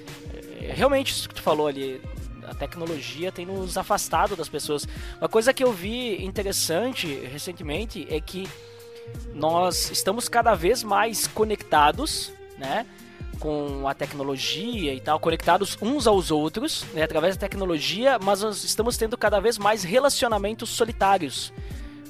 [0.60, 2.00] É, realmente isso que tu falou ali,
[2.48, 4.86] a tecnologia tem nos afastado das pessoas.
[5.18, 8.48] Uma coisa que eu vi interessante recentemente é que
[9.34, 12.86] nós estamos cada vez mais conectados, né?
[13.38, 18.64] Com a tecnologia e tal, conectados uns aos outros, né, através da tecnologia, mas nós
[18.64, 21.52] estamos tendo cada vez mais relacionamentos solitários.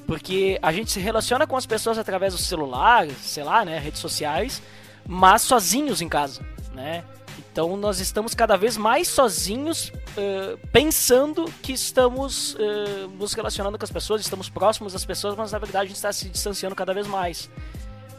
[0.07, 4.01] Porque a gente se relaciona com as pessoas através do celular, sei lá, né, redes
[4.01, 4.63] sociais,
[5.05, 7.03] mas sozinhos em casa, né?
[7.39, 13.85] Então nós estamos cada vez mais sozinhos, uh, pensando que estamos uh, nos relacionando com
[13.85, 16.95] as pessoas, estamos próximos das pessoas, mas na verdade a gente está se distanciando cada
[16.95, 17.51] vez mais.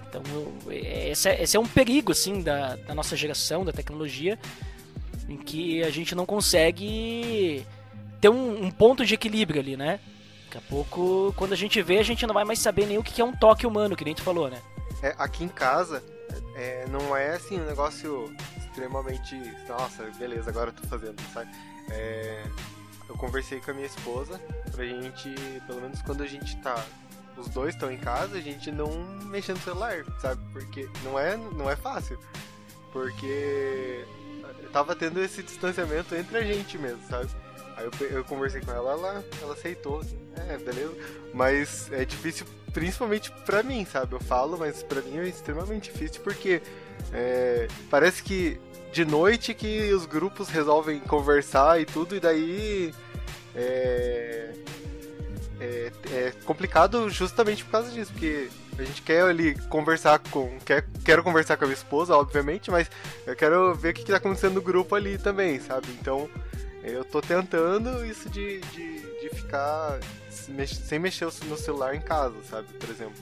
[0.10, 0.22] Então
[0.70, 4.40] esse é, esse é um perigo assim da, da nossa geração, da tecnologia,
[5.28, 7.66] em que a gente não consegue
[8.22, 10.00] ter um, um ponto de equilíbrio ali, né?
[10.46, 13.04] Daqui a pouco, quando a gente vê, a gente não vai mais saber nem o
[13.04, 14.62] que é um toque humano, que nem tu falou, né?
[15.04, 16.02] É, aqui em casa,
[16.56, 18.34] é, não é assim um negócio
[18.78, 19.36] extremamente.
[19.68, 21.50] Nossa, beleza, agora eu tô fazendo, sabe?
[21.90, 22.44] É,
[23.10, 24.40] eu conversei com a minha esposa
[24.72, 25.34] pra gente,
[25.66, 26.84] pelo menos quando a gente tá.
[27.36, 28.90] Os dois estão em casa, a gente não
[29.26, 30.42] mexer no celular, sabe?
[30.54, 32.20] Porque não é, não é fácil.
[32.92, 34.06] Porque
[34.72, 37.30] tava tendo esse distanciamento entre a gente mesmo, sabe?
[37.76, 40.18] Aí eu, eu conversei com ela, ela, ela aceitou, assim,
[40.50, 40.96] é, beleza.
[41.32, 44.14] Mas é difícil, principalmente pra mim, sabe?
[44.14, 46.60] Eu falo, mas pra mim é extremamente difícil porque
[47.14, 48.60] é, parece que
[48.98, 52.92] de noite que os grupos resolvem conversar e tudo, e daí
[53.54, 54.52] é,
[55.60, 60.58] é, é, complicado justamente por causa disso, porque a gente quer ali conversar com.
[60.66, 62.90] Quer, quero conversar com a minha esposa, obviamente, mas
[63.28, 65.90] eu quero ver o que, está acontecendo no grupo ali também, sabe?
[66.02, 66.28] Então
[66.84, 72.68] eu tô tentando isso de, de, de ficar sem mexer no celular em casa, sabe?
[72.80, 73.22] Por exemplo.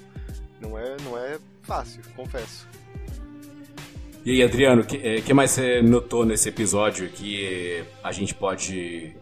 [0.61, 2.65] Não é, não é fácil, confesso.
[4.25, 8.33] E aí, Adriano, o que, é, que, mais você notou nesse episódio que a gente
[8.33, 9.15] pode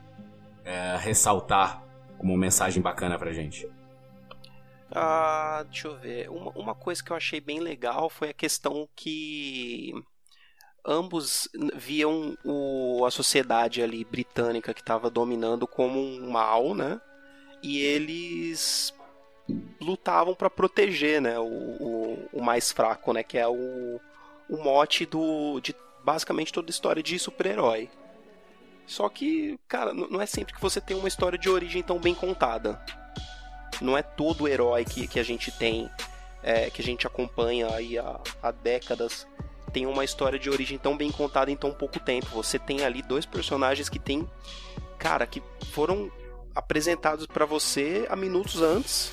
[0.63, 1.83] é, ressaltar
[2.17, 3.69] como mensagem bacana pra gente?
[4.89, 6.29] Ah, deixa eu ver.
[6.29, 9.91] Uma, uma coisa que eu achei bem legal foi a questão que
[10.85, 17.01] ambos viam o, a sociedade ali britânica que estava dominando como um mal, né?
[17.61, 18.93] E eles
[19.81, 23.99] lutavam para proteger, né, o, o, o, mais fraco, né, que é o,
[24.49, 27.89] o mote do de basicamente toda história de super-herói.
[28.85, 32.13] Só que, cara, não é sempre que você tem uma história de origem tão bem
[32.13, 32.83] contada.
[33.81, 35.89] Não é todo herói que, que a gente tem,
[36.43, 39.25] é, que a gente acompanha aí há, há décadas,
[39.71, 42.27] tem uma história de origem tão bem contada em tão pouco tempo.
[42.33, 44.29] Você tem ali dois personagens que tem,
[44.99, 46.11] cara, que foram
[46.53, 49.11] apresentados para você há minutos antes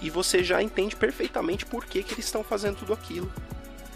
[0.00, 3.32] e você já entende perfeitamente por que, que eles estão fazendo tudo aquilo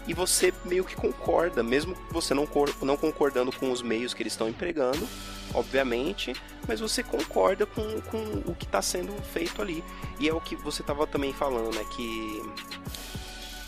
[0.07, 2.47] e você meio que concorda, mesmo você não,
[2.81, 5.07] não concordando com os meios que eles estão empregando,
[5.53, 6.35] obviamente,
[6.67, 9.83] mas você concorda com, com o que está sendo feito ali.
[10.19, 11.85] E é o que você estava também falando, né?
[11.95, 12.41] Que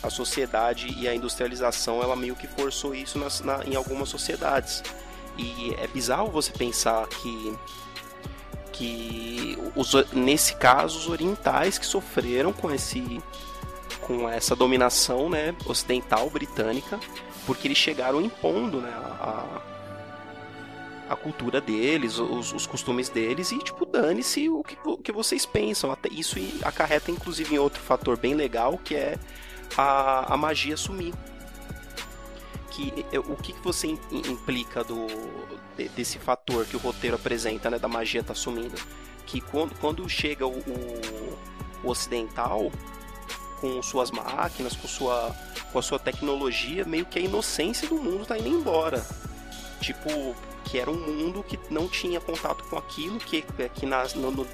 [0.02, 4.82] a sociedade e a industrialização ela meio que forçou isso nas, na, em algumas sociedades.
[5.38, 7.54] E é bizarro você pensar que
[8.72, 13.22] que os, nesse caso os orientais que sofreram com esse
[14.06, 16.98] com essa dominação né, ocidental britânica
[17.44, 19.62] porque eles chegaram impondo né, a,
[21.08, 25.44] a cultura deles, os, os costumes deles e tipo dane-se o que, o que vocês
[25.44, 25.90] pensam.
[25.90, 29.18] Até isso acarreta inclusive em outro fator bem legal que é
[29.76, 31.14] a, a magia sumir.
[32.70, 32.92] Que,
[33.26, 35.06] o que, que você implica do,
[35.96, 38.76] desse fator que o roteiro apresenta, né, da magia tá sumindo?
[39.24, 41.38] Que quando, quando chega o, o,
[41.84, 42.70] o ocidental,
[43.60, 45.34] com suas máquinas, com sua,
[45.72, 49.04] com a sua tecnologia, meio que a inocência do mundo tá indo embora.
[49.80, 53.42] Tipo, que era um mundo que não tinha contato com aquilo, que,
[53.74, 54.46] que nas, no, no,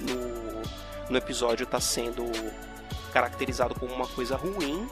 [1.11, 2.25] no episódio está sendo
[3.13, 4.89] caracterizado como uma coisa ruim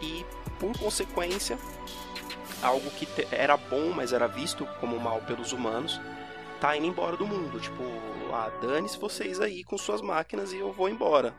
[0.00, 0.24] e,
[0.58, 1.58] por consequência,
[2.62, 6.00] algo que era bom, mas era visto como mal pelos humanos,
[6.60, 7.60] tá indo embora do mundo.
[7.60, 7.82] Tipo,
[8.32, 11.34] ah, dane-se vocês aí com suas máquinas e eu vou embora.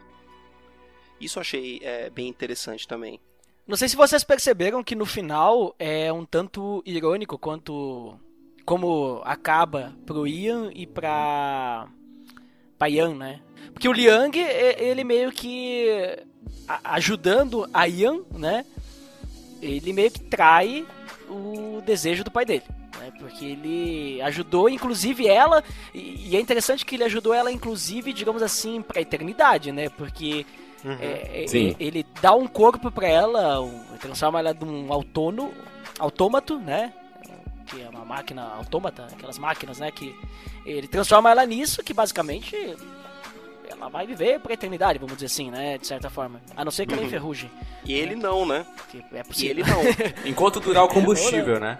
[1.19, 3.19] Isso achei é, bem interessante também.
[3.67, 8.17] Não sei se vocês perceberam que no final é um tanto irônico quanto
[8.65, 11.87] como acaba pro Ian e pra
[12.77, 13.41] pra Ian, né?
[13.73, 15.87] Porque o Liang, ele meio que
[16.83, 18.65] ajudando a Ian, né?
[19.61, 20.85] Ele meio que trai
[21.29, 22.63] o desejo do pai dele.
[22.99, 23.11] Né?
[23.19, 25.63] Porque ele ajudou, inclusive, ela.
[25.93, 29.89] E é interessante que ele ajudou ela, inclusive, digamos assim, pra eternidade, né?
[29.89, 30.45] Porque
[30.83, 30.97] uhum.
[30.99, 33.59] é, ele, ele, dá um corpo pra ela,
[33.99, 35.53] transforma ela num autônomo,
[35.99, 36.93] autômato, né?
[37.67, 39.91] Que é uma máquina autômata, aquelas máquinas, né?
[39.91, 40.15] Que
[40.65, 42.55] ele transforma ela nisso, que basicamente
[43.69, 45.77] ela vai viver pra eternidade, vamos dizer assim, né?
[45.77, 46.41] De certa forma.
[46.55, 47.07] A não ser que ela uhum.
[47.07, 47.49] enferruje.
[47.85, 48.23] E ele né?
[48.23, 48.65] não, né?
[49.13, 49.47] é possível.
[49.47, 49.81] E ele não.
[50.25, 51.77] Enquanto durar o combustível, né?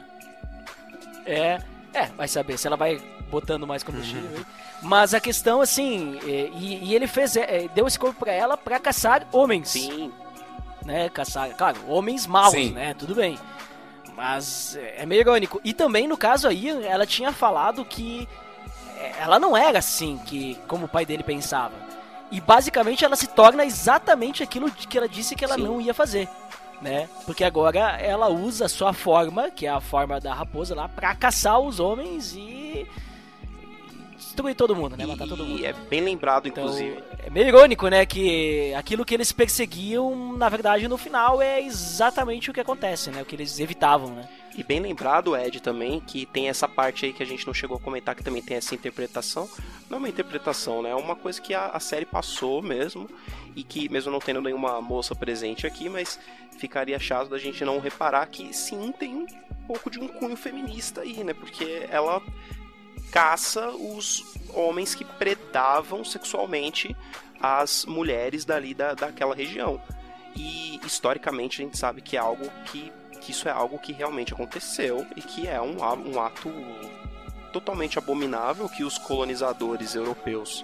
[1.26, 1.60] É,
[1.94, 4.38] é, vai saber se ela vai botando mais combustível.
[4.38, 4.46] Uhum.
[4.82, 8.56] Mas a questão, assim, é, e, e ele fez, é, deu esse corpo pra ela
[8.56, 9.70] pra caçar homens.
[9.70, 10.12] Sim.
[10.86, 12.72] Né, caçar, claro, homens maus, Sim.
[12.72, 12.94] né?
[12.94, 13.38] Tudo bem.
[14.16, 15.60] Mas é, é meio irônico.
[15.64, 18.28] E também, no caso aí, ela tinha falado que
[19.20, 21.74] ela não era assim que como o pai dele pensava.
[22.32, 25.64] E basicamente ela se torna exatamente aquilo que ela disse que ela Sim.
[25.64, 26.28] não ia fazer.
[26.82, 27.10] Né?
[27.26, 31.16] Porque agora ela usa a sua forma, que é a forma da raposa lá, pra
[31.16, 32.88] caçar os homens e
[34.16, 35.06] destruir todo mundo, né?
[35.06, 35.60] Matar todo mundo.
[35.60, 37.04] E é bem lembrado, então, inclusive.
[37.28, 38.06] É meio irônico, né?
[38.06, 43.22] Que aquilo que eles perseguiam, na verdade, no final é exatamente o que acontece, né?
[43.22, 44.30] O que eles evitavam, né?
[44.56, 47.76] E bem lembrado, Ed, também, que tem essa parte aí que a gente não chegou
[47.76, 49.50] a comentar, que também tem essa interpretação.
[49.90, 50.92] Não é uma interpretação, né?
[50.92, 53.10] É uma coisa que a, a série passou mesmo,
[53.54, 56.18] e que, mesmo não tendo nenhuma moça presente aqui, mas
[56.58, 59.28] ficaria chato da gente não reparar que sim, tem um
[59.68, 61.34] pouco de um cunho feminista aí, né?
[61.34, 62.22] Porque ela
[63.12, 66.96] caça os homens que predavam sexualmente
[67.40, 69.82] as mulheres dali da, daquela região.
[70.36, 72.92] E historicamente a gente sabe que é algo que,
[73.22, 76.52] que isso é algo que realmente aconteceu e que é um, um ato
[77.52, 80.64] totalmente abominável que os colonizadores europeus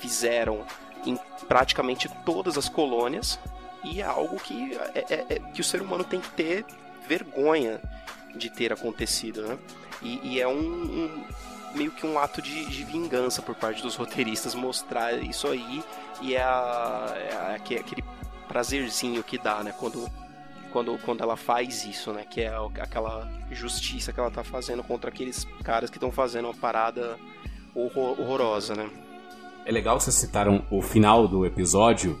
[0.00, 0.64] fizeram
[1.04, 1.18] em
[1.48, 3.38] praticamente todas as colônias
[3.84, 6.64] e é algo que, é, é, é, que o ser humano tem que ter
[7.06, 7.80] vergonha
[8.34, 9.58] de ter acontecido, né?
[10.02, 11.24] E, e é um, um,
[11.74, 15.82] meio que um ato de, de, vingança por parte dos roteiristas mostrar isso aí
[16.20, 18.04] e é, a, é aquele
[18.48, 19.74] prazerzinho que dá, né?
[19.78, 20.08] Quando,
[20.72, 22.24] quando, quando ela faz isso, né?
[22.28, 26.54] Que é aquela justiça que ela tá fazendo contra aqueles caras que estão fazendo uma
[26.54, 27.18] parada
[27.74, 28.88] horror, horrorosa, né?
[29.64, 32.12] É legal vocês citaram o final do episódio,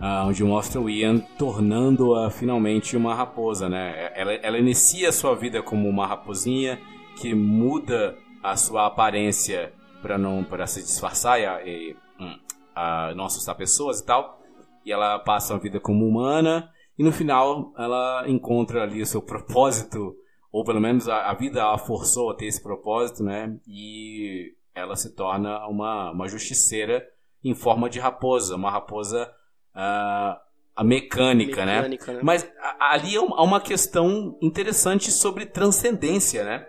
[0.00, 4.10] uh, onde mostra o Ian tornando-a finalmente uma raposa, né?
[4.14, 6.80] Ela, ela inicia a sua vida como uma raposinha
[7.16, 9.72] que muda a sua aparência
[10.02, 12.38] para não para se disfarçar e, e hum,
[12.74, 14.40] a não assustar pessoas e tal.
[14.84, 19.20] E ela passa a vida como humana e no final ela encontra ali o seu
[19.20, 20.16] propósito
[20.52, 23.56] ou pelo menos a, a vida a forçou a ter esse propósito, né?
[23.66, 27.06] E ela se torna uma, uma justiceira
[27.42, 29.30] em forma de raposa, uma raposa
[29.74, 30.40] uh,
[30.74, 31.76] a mecânica, né?
[31.76, 32.18] mecânica né?
[32.18, 32.20] né?
[32.24, 36.66] Mas a, ali há uma questão interessante sobre transcendência, né?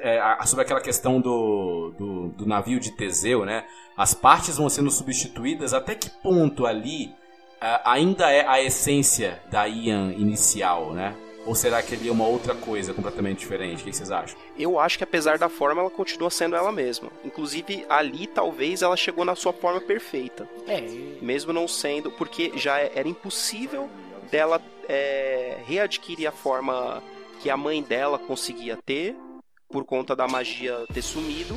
[0.00, 3.64] É, sobre aquela questão do, do, do, navio de Teseu, né?
[3.96, 5.74] As partes vão sendo substituídas.
[5.74, 11.14] Até que ponto ali uh, ainda é a essência da Ian inicial, né?
[11.44, 13.82] Ou será que ele é uma outra coisa completamente diferente?
[13.82, 14.38] O que vocês acham?
[14.56, 17.10] Eu acho que apesar da forma, ela continua sendo ela mesma.
[17.24, 20.48] Inclusive, ali talvez ela chegou na sua forma perfeita.
[20.68, 20.80] É,
[21.20, 23.90] Mesmo não sendo, porque já é, era impossível
[24.30, 27.02] dela é, readquirir a forma
[27.40, 29.16] que a mãe dela conseguia ter,
[29.72, 31.56] por conta da magia ter sumido.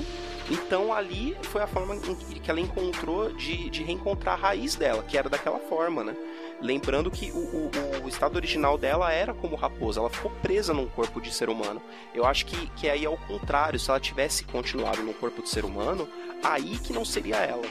[0.49, 5.17] Então ali foi a forma que ela encontrou de, de reencontrar a raiz dela, que
[5.17, 6.15] era daquela forma, né?
[6.61, 7.71] Lembrando que o, o-
[8.05, 11.81] o estado original dela era como raposa, ela ficou presa num corpo de ser humano.
[12.13, 15.49] Eu acho que, que aí é o contrário, se ela tivesse continuado no corpo de
[15.49, 16.07] ser humano,
[16.43, 17.65] aí que não seria ela.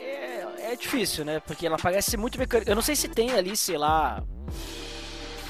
[0.00, 1.40] é, é difícil, né?
[1.40, 2.70] Porque ela parece muito mecânica.
[2.70, 4.22] Eu não sei se tem ali, sei lá,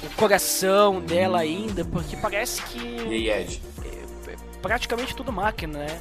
[0.02, 3.62] o coração dela ainda, porque parece que E aí, Ed?
[4.60, 6.00] praticamente tudo máquina, né?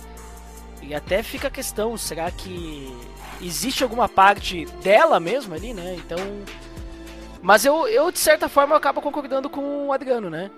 [0.81, 2.95] E até fica a questão, será que
[3.41, 5.95] existe alguma parte dela mesmo ali, né?
[5.95, 6.17] Então.
[7.41, 10.51] Mas eu, eu de certa forma, eu acabo concordando com o Adriano, né?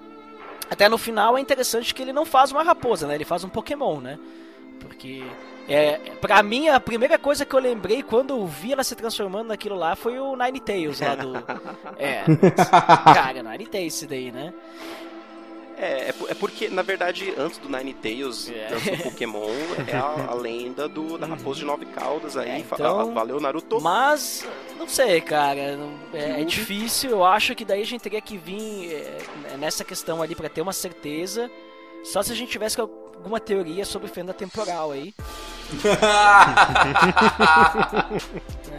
[0.70, 3.16] Até no final é interessante que ele não faz uma raposa, né?
[3.16, 4.18] Ele faz um Pokémon, né?
[4.80, 5.24] Porque.
[5.74, 9.48] É, pra mim, a primeira coisa que eu lembrei quando eu vi ela se transformando
[9.48, 11.34] naquilo lá foi o Ninetales lá do.
[11.98, 12.24] É.
[13.14, 14.54] Cara, Ninetales esse daí, né?
[15.78, 18.68] É, é, é porque, na verdade, antes do Ninetales, É.
[18.72, 19.50] antes do Pokémon,
[19.88, 22.62] é a, a lenda do, da raposa de nove caudas aí.
[22.62, 23.82] É, fa- então- ah, valeu, Naruto.
[23.82, 24.48] Mas,
[24.78, 25.80] não sei, cara.
[26.14, 27.10] É, é difícil.
[27.12, 30.62] Eu acho que daí a gente teria que vir é, nessa questão ali pra ter
[30.62, 31.50] uma certeza.
[32.04, 35.14] Só se a gente tivesse alguma teoria sobre fenda temporal aí.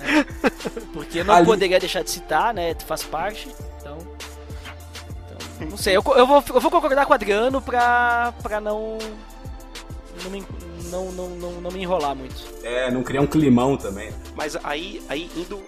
[0.03, 2.75] É, porque não Ali- poderia deixar de citar, né?
[2.87, 3.49] Faz parte.
[3.81, 3.99] Então.
[3.99, 5.97] então, não sei.
[5.97, 8.99] Eu, eu, vou, eu vou concordar com o Adriano pra, pra não.
[10.25, 10.45] Não me,
[10.91, 12.35] não, não, não, não me enrolar muito.
[12.63, 14.13] É, não criar um climão também.
[14.35, 15.63] Mas aí, aí indo,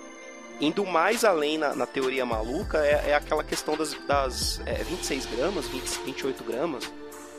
[0.61, 5.27] indo mais além na, na teoria maluca, é, é aquela questão das, das é, 26
[5.27, 6.85] gramas, 20, 28 gramas,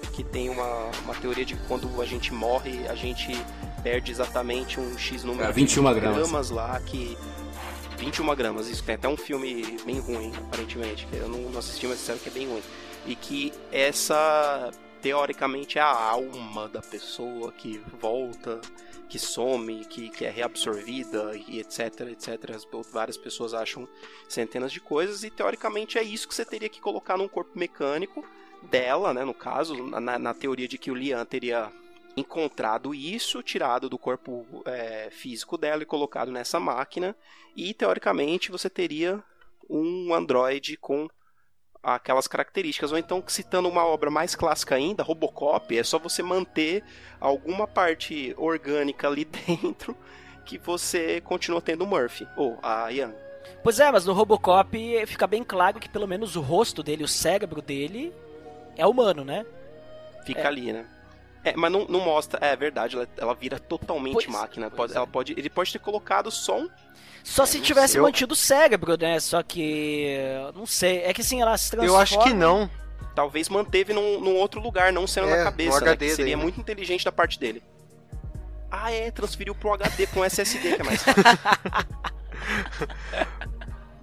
[0.08, 3.32] que tem uma, uma teoria de que quando a gente morre, a gente
[3.84, 6.50] perde exatamente um X número É, 21 de gramas.
[6.50, 7.18] lá que.
[7.98, 11.88] 21 gramas, isso tem até um filme bem ruim, aparentemente, que eu não, não assisti,
[11.88, 12.62] mas disseram que é bem ruim.
[13.06, 14.70] E que essa,
[15.02, 18.60] teoricamente, é a alma da pessoa que volta
[19.08, 22.52] que some, que, que é reabsorvida e etc, etc.
[22.56, 23.88] As- Várias pessoas acham
[24.28, 28.26] centenas de coisas e teoricamente é isso que você teria que colocar num corpo mecânico
[28.66, 31.72] dela, né, no caso, na, na teoria de que o Lian teria
[32.18, 37.16] encontrado isso, tirado do corpo é, físico dela e colocado nessa máquina
[37.56, 39.22] e teoricamente você teria
[39.70, 41.10] um androide com
[41.84, 42.92] aquelas características.
[42.92, 46.84] Ou então, citando uma obra mais clássica ainda, Robocop, é só você manter
[47.20, 49.96] alguma parte orgânica ali dentro
[50.46, 53.14] que você continua tendo o Murphy, ou a Ian.
[53.64, 57.08] Pois é, mas no Robocop fica bem claro que pelo menos o rosto dele, o
[57.08, 58.14] cérebro dele,
[58.78, 59.46] é humano, né?
[60.26, 60.48] Fica É.
[60.48, 60.86] ali, né?
[61.44, 64.68] É, mas não, não mostra, é verdade, ela, ela vira totalmente Pois- máquina.
[64.70, 64.98] pois Pode, é.
[64.98, 66.70] ela pode, ele pode ter colocado só um.
[67.24, 68.02] Só se não tivesse sei.
[68.02, 69.20] mantido o cérebro, né?
[69.20, 70.18] Só que.
[70.56, 71.00] Não sei.
[71.04, 71.96] É que assim, ela se transforma.
[71.98, 72.70] Eu acho que não.
[73.16, 75.96] Talvez manteve num, num outro lugar, não sendo É, na cabeça, né?
[75.96, 76.42] Que seria daí, né?
[76.42, 77.64] muito inteligente da parte dele.
[78.70, 81.04] Ah, é, transferiu pro HD, um SSD, que é mais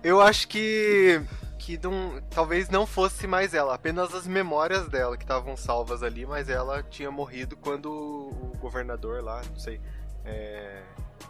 [0.03, 1.21] Eu acho que.
[1.65, 6.27] Que não, talvez não fosse mais ela, apenas as memórias dela que estavam salvas ali,
[6.27, 9.81] mas ela tinha morrido quando o governador lá, não sei,
[10.25, 10.83] é,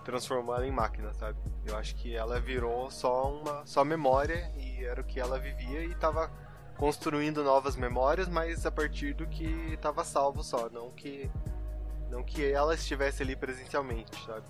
[0.07, 1.37] transformou ela em máquina, sabe?
[1.67, 5.85] Eu acho que ela virou só uma só memória e era o que ela vivia
[5.85, 6.31] e tava
[6.79, 11.31] construindo novas memórias, mas a partir do que estava salvo só, não que
[12.11, 14.47] não que ela estivesse ali presencialmente, sabe?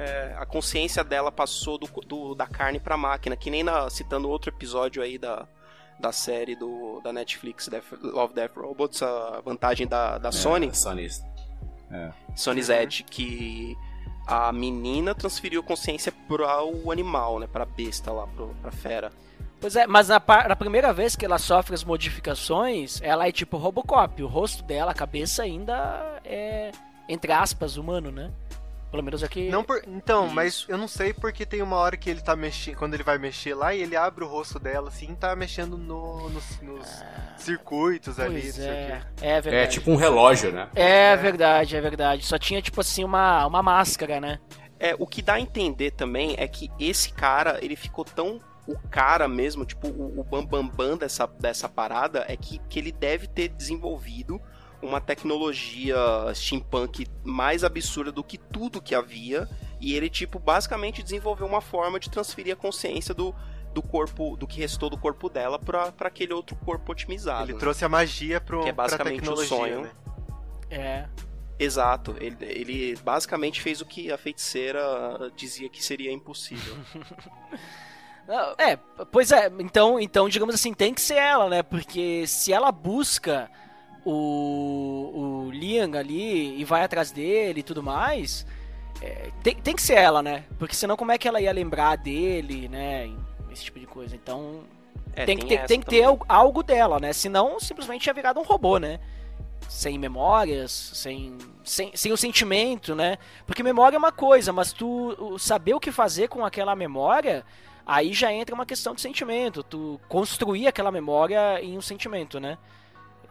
[0.00, 4.28] É, a consciência dela passou do, do- da carne pra máquina, que nem na, citando
[4.28, 5.46] outro episódio aí da,
[5.98, 10.72] da série do, da Netflix, Death, Love, Death Robots, a vantagem da, da Sony, É,
[10.72, 11.08] Sony.
[12.36, 13.76] Sony's Edge, que
[14.26, 19.10] a menina transferiu consciência para o animal, né, pra besta lá, pro, pra fera.
[19.60, 23.56] Pois é, mas na, na primeira vez que ela sofre as modificações, ela é tipo
[23.56, 24.22] Robocop.
[24.22, 26.70] O rosto dela, a cabeça ainda é,
[27.08, 28.30] entre aspas, humano, né?
[28.90, 29.50] Pelo menos aqui.
[29.50, 30.34] Não por- então, Isso.
[30.34, 33.18] mas eu não sei porque tem uma hora que ele tá mexendo, quando ele vai
[33.18, 37.04] mexer lá e ele abre o rosto dela assim, tá mexendo no- nos, nos
[37.36, 39.26] circuitos ali, não Pois sei o é, quê.
[39.26, 39.64] é verdade.
[39.64, 40.68] É tipo um relógio, né?
[40.74, 42.24] É verdade, é verdade.
[42.24, 44.38] Só tinha tipo assim uma, uma máscara, né?
[44.80, 48.78] É, o que dá a entender também é que esse cara, ele ficou tão o
[48.90, 52.92] cara mesmo, tipo, o, o bambambam bam, bam dessa, dessa parada é que, que ele
[52.92, 54.40] deve ter desenvolvido
[54.82, 55.96] uma tecnologia
[56.34, 59.48] steampunk mais absurda do que tudo que havia.
[59.80, 63.34] E ele, tipo, basicamente desenvolveu uma forma de transferir a consciência do,
[63.72, 67.44] do corpo, do que restou do corpo dela pra, pra aquele outro corpo otimizado.
[67.44, 67.58] Ele né?
[67.58, 69.82] trouxe a magia pro, Que é basicamente pra o tecnologia, sonho.
[69.82, 69.90] né?
[70.70, 71.08] É.
[71.60, 74.80] Exato, ele, ele basicamente fez o que a feiticeira
[75.36, 76.76] dizia que seria impossível.
[78.58, 78.76] É,
[79.10, 81.62] pois é, então, então, digamos assim, tem que ser ela, né?
[81.62, 83.50] Porque se ela busca
[84.04, 88.46] o, o Liam ali e vai atrás dele e tudo mais,
[89.00, 90.44] é, tem, tem que ser ela, né?
[90.58, 93.10] Porque senão como é que ela ia lembrar dele, né?
[93.50, 94.14] Esse tipo de coisa.
[94.16, 94.62] Então,
[95.14, 96.18] É, tem, que ter, tem que ter também.
[96.28, 97.12] algo- dela, né?
[97.12, 98.98] Senão simplesmente ia virado um robô, né?
[99.68, 103.18] Sem memórias, sem, sem, sem o sentimento, né?
[103.46, 107.44] Porque memória é uma coisa, mas tu saber o que fazer com aquela memória,
[107.86, 109.62] aí já entra uma questão de sentimento.
[109.62, 112.56] Tu construir aquela memória em um sentimento, né?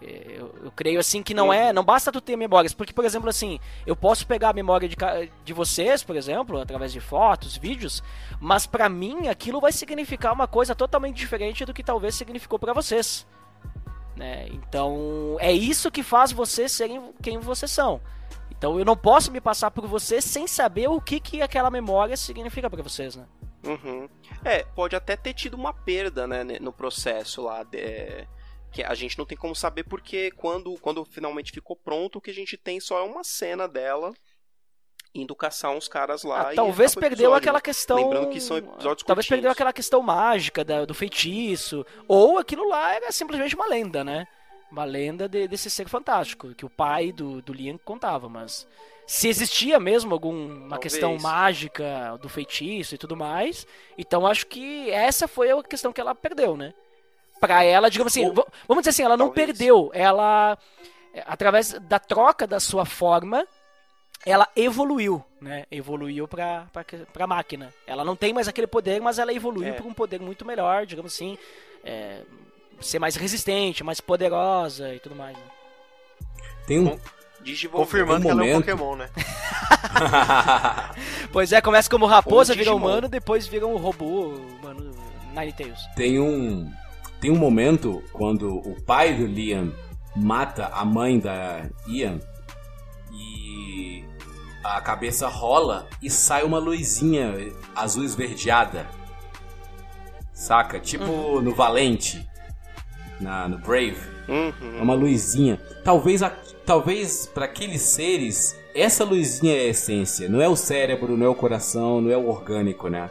[0.02, 3.04] É, Eu, eu creio assim que não é, não basta tu ter memórias, porque por
[3.04, 4.96] exemplo assim, eu posso pegar a memória de,
[5.44, 8.04] de vocês, por exemplo, através de fotos, vídeos,
[8.40, 12.74] mas pra mim aquilo vai significar uma coisa totalmente diferente do que talvez significou pra
[12.74, 13.26] vocês.
[14.16, 14.48] Né?
[14.50, 18.02] Então, é isso que faz vocês serem quem vocês são.
[18.52, 22.18] Então, eu não posso me passar por vocês sem saber o que, que aquela memória
[22.18, 23.26] significa pra vocês, né?
[23.64, 24.10] Uhum.
[24.44, 27.62] É, pode até ter tido uma perda, né, no processo lá.
[27.64, 28.28] de- é,
[28.78, 32.30] que a gente não tem como saber porque quando, quando finalmente ficou pronto, o que
[32.30, 34.14] a gente tem só é uma cena dela
[35.16, 36.50] indo caçar uns caras lá.
[36.50, 37.62] Ah, e talvez perdeu episódio, aquela né?
[37.62, 37.98] questão.
[37.98, 39.28] Lembrando que são episódios Talvez curtinhos.
[39.30, 41.84] perdeu aquela questão mágica da- do feitiço.
[42.08, 44.28] Ou aquilo lá era simplesmente uma lenda, né?
[44.72, 48.68] Uma lenda de- desse ser fantástico, que o pai do, do Liam contava, mas.
[49.08, 50.80] Se existia mesmo alguma Talvez.
[50.82, 53.66] questão mágica do feitiço e tudo mais,
[53.98, 56.74] então acho que essa foi a questão que ela perdeu, né?
[57.40, 59.48] Pra ela, digamos assim, Ou- vamos dizer assim, ela não talvez.
[59.48, 60.58] perdeu, ela
[61.14, 63.46] é, através da troca da sua forma,
[64.26, 65.66] ela evoluiu, né?
[65.72, 66.84] Evoluiu pra, pra,
[67.14, 67.74] pra máquina.
[67.86, 69.74] Ela não tem mais aquele poder, mas ela evoluiu É.
[69.74, 71.38] para um poder muito melhor, digamos assim,
[71.84, 72.22] é,
[72.82, 75.38] ser mais resistente, mais poderosa e tudo mais.
[75.38, 75.44] Né?
[76.66, 77.00] Tem um.
[77.40, 77.86] Digivolver.
[77.86, 78.62] Confirmando Um que ela é um.
[78.62, 79.10] Pokémon, né?
[81.32, 84.30] Pois é, começa como raposa, vira humano, depois vira um robô,
[84.60, 84.92] humano,
[85.34, 85.80] Ninetales.
[85.96, 86.72] Tem um.
[87.20, 89.74] Tem um momento quando o pai do Liam
[90.16, 92.20] mata a mãe da Ian
[93.12, 94.04] e
[94.64, 97.34] a cabeça rola e sai uma luzinha
[97.76, 98.88] azul esverdeada.
[100.34, 100.80] Saca?
[100.80, 102.28] Tipo no Valente,
[103.20, 103.98] na, no Brave.
[104.28, 104.82] É Uhum.
[104.82, 105.58] uma luzinha.
[105.86, 106.30] Talvez, a,
[106.66, 110.28] talvez para aqueles seres, essa luzinha é a essência.
[110.28, 113.10] Não é o cérebro, não é o coração, não é o orgânico, né?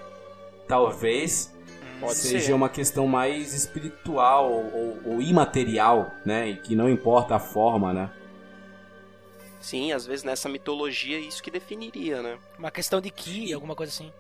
[0.68, 1.55] Talvez
[2.00, 2.52] Pode seja ser.
[2.52, 6.48] uma questão mais espiritual ou, ou imaterial, né?
[6.50, 8.10] E que não importa a forma, né?
[9.60, 12.38] Sim, às vezes nessa mitologia isso que definiria, né?
[12.58, 14.12] Uma questão de ki, alguma coisa assim.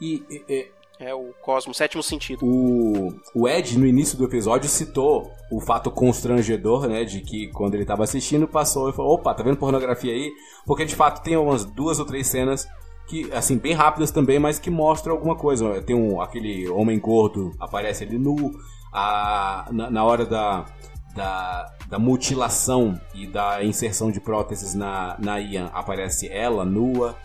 [0.00, 2.44] E, e- e- É o cosmo, sétimo sentido.
[2.44, 7.04] o, o Ed, no início do episódio, citou o fato constrangedor, né?
[7.04, 10.30] De que quando ele tava assistindo, passou e falou: opa, tá vendo pornografia aí?
[10.66, 12.66] Porque de fato tem umas duas ou três cenas
[13.10, 15.82] que, assim, bem rápidas também, mas que mostram alguma coisa.
[15.82, 18.56] Tem um, aquele homem gordo, aparece ali nu,
[18.92, 20.64] a, na, na hora da,
[21.12, 27.16] da, da mutilação e da inserção de próteses na, na Ian, aparece ela nua.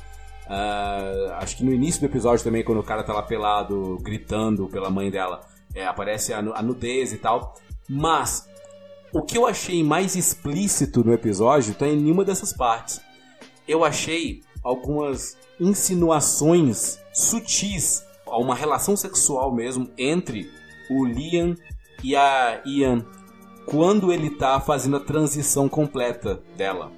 [0.48, 4.68] Ah, acho que no início do episódio também, quando o cara tá lá pelado, gritando
[4.68, 5.42] pela mãe dela,
[5.76, 7.54] é, aparece a, a nudez e tal.
[7.88, 8.50] Mas
[9.14, 13.00] o que eu achei mais explícito no episódio tá em nenhuma dessas partes.
[13.68, 20.52] Eu achei algumas insinuações sutis a uma relação sexual mesmo entre
[20.90, 21.56] o Liam
[22.04, 23.06] e a Ian
[23.66, 26.92] quando ele tá fazendo a transição completa dela.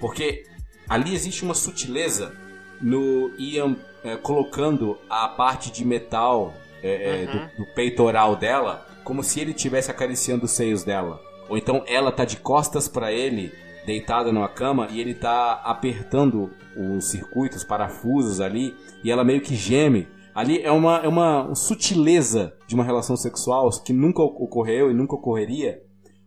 [0.00, 0.44] Porque
[0.88, 2.36] ali existe uma sutileza
[2.80, 9.22] no Ian é, colocando a parte de metal é, é, do, do peitoral dela como
[9.22, 11.20] se ele estivesse acariciando os seios dela.
[11.48, 13.52] Ou então ela tá de costas para ele,
[13.86, 19.40] deitada numa cama, e ele tá apertando os circuitos, os parafusos ali, e ela meio
[19.40, 20.06] que geme.
[20.34, 25.14] Ali é uma, é uma sutileza de uma relação sexual que nunca ocorreu e nunca
[25.14, 25.80] ocorreria,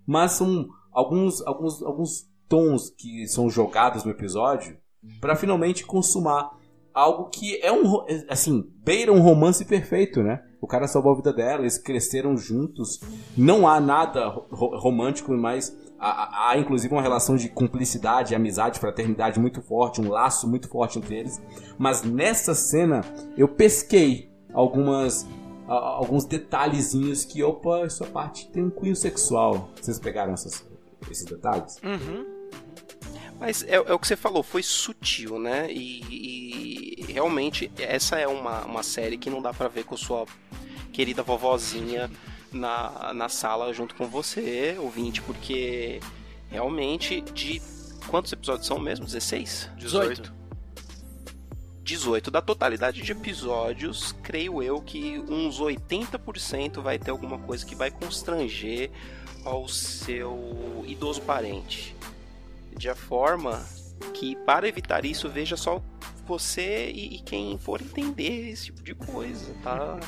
[0.07, 4.76] mas são alguns, alguns, alguns tons que são jogados no episódio
[5.22, 6.49] para finalmente consumar
[6.91, 10.41] algo que é um ro- assim beira um romance perfeito, né?
[10.60, 12.99] O cara salvou a vida dela, eles cresceram juntos.
[13.38, 19.39] Não há nada ro- romântico, mas há, há- inclusive uma relação de cumplicidade, amizade, fraternidade
[19.39, 21.41] muito forte, um laço muito forte entre eles.
[21.78, 23.02] Mas nessa cena
[23.38, 25.28] eu pesquei algumas
[25.68, 29.70] alguns detalhezinhos que opa, essa parte tem um cunho sexual.
[29.80, 30.66] Vocês pegaram essas-
[31.12, 31.78] esses detalhes?
[31.84, 32.26] Uhum.
[33.39, 35.72] Mas é, é, o que você falou, foi sutil, né?
[35.72, 36.02] E,
[37.08, 40.26] e, realmente essa é uma, uma série que não dá para ver com sua
[40.91, 42.10] querida vovozinha
[42.52, 46.00] na, na sala junto com você, ouvinte, porque
[46.50, 47.62] realmente de.
[48.08, 49.06] Quantos episódios são mesmo?
[49.06, 49.70] 16?
[49.78, 50.34] 18.
[51.84, 52.32] 18.
[52.32, 57.91] Da totalidade de episódios, creio eu que uns 80% vai ter alguma coisa que vai
[57.91, 58.89] constranger
[59.43, 61.95] ao seu idoso parente.
[62.76, 63.64] De a forma
[64.14, 65.82] que, para evitar isso, veja só
[66.26, 70.00] você e, e quem for entender esse tipo de coisa, tá?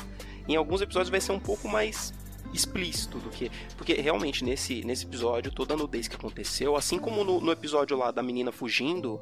[0.48, 2.12] Em alguns episódios vai ser um pouco mais
[2.52, 3.50] explícito do que.
[3.76, 7.96] Porque realmente nesse, nesse episódio, toda a nudez que aconteceu, assim como no, no episódio
[7.96, 9.20] lá da menina fugindo,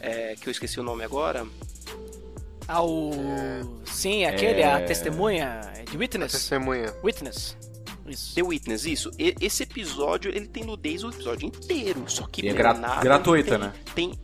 [0.00, 1.46] é, que eu esqueci o nome agora.
[2.66, 3.10] Ah, o.
[3.84, 4.72] Sim, aquele, é...
[4.72, 5.60] a testemunha.
[5.90, 6.34] De Witness?
[6.34, 6.94] A testemunha.
[7.02, 7.56] Witness.
[8.06, 8.34] Isso.
[8.34, 9.10] The Witness, isso.
[9.18, 12.04] E, esse episódio, ele tem nudez o episódio inteiro.
[12.06, 12.44] Só que.
[12.44, 13.72] E é gra gratuita, tem, né?
[13.94, 14.20] Tem.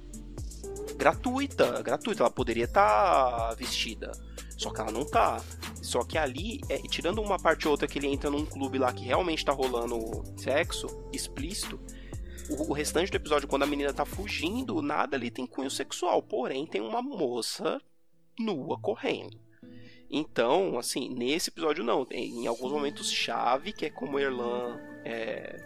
[0.96, 2.22] Gratuita, gratuita.
[2.22, 4.12] Ela poderia estar tá vestida.
[4.56, 5.40] Só que ela não tá.
[5.90, 8.92] Só que ali, é, tirando uma parte ou outra que ele entra num clube lá
[8.92, 11.80] que realmente tá rolando sexo explícito,
[12.48, 16.22] o, restante do episódio, quando a menina tá fugindo, nada ali tem cunho sexual.
[16.22, 17.82] Porém, tem uma moça
[18.38, 19.36] nua correndo.
[20.08, 22.04] Então, assim, nesse episódio não.
[22.04, 25.60] Tem em alguns momentos chave, que é como Erlan é,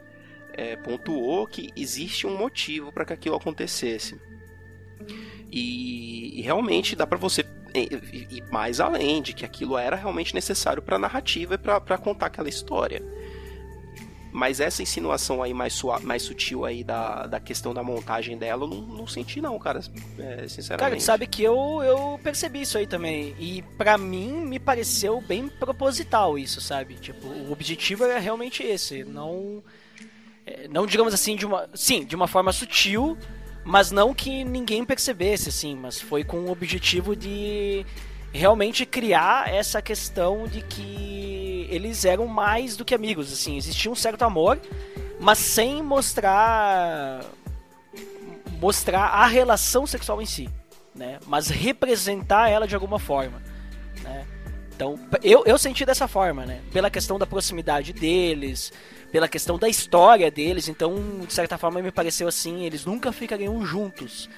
[0.54, 4.18] é, pontuou, que existe um motivo para que aquilo acontecesse.
[5.50, 7.44] E, e realmente dá para você
[7.74, 12.26] ir mais além de que aquilo era realmente necessário para a narrativa e para contar
[12.26, 13.02] aquela história.
[14.34, 18.64] Mas essa insinuação aí mais, sua, mais sutil aí da, da questão da montagem dela,
[18.64, 19.80] eu não, não senti não, cara,
[20.18, 20.90] é, sinceramente.
[20.90, 23.36] Cara, sabe que eu, eu percebi isso aí também.
[23.38, 26.94] E para mim, me pareceu bem proposital isso, sabe?
[26.94, 29.04] Tipo, o objetivo era realmente esse.
[29.04, 29.62] Não,
[30.44, 31.68] é, não digamos assim, de uma...
[31.72, 33.16] Sim, de uma forma sutil,
[33.64, 35.74] mas não que ninguém percebesse, assim.
[35.74, 37.84] Mas foi com o objetivo de
[38.32, 43.94] realmente criar essa questão de que eles eram mais do que amigos, assim, existia um
[43.94, 44.60] certo amor,
[45.20, 47.24] mas sem mostrar
[48.60, 50.48] mostrar a relação sexual em si,
[50.94, 51.18] né?
[51.26, 53.42] Mas representar ela de alguma forma,
[54.02, 54.26] né?
[54.74, 56.60] Então, eu, eu senti dessa forma, né?
[56.72, 58.72] Pela questão da proximidade deles,
[59.14, 63.64] pela questão da história deles, então, de certa forma, me pareceu assim, eles nunca ficariam
[63.64, 64.28] juntos,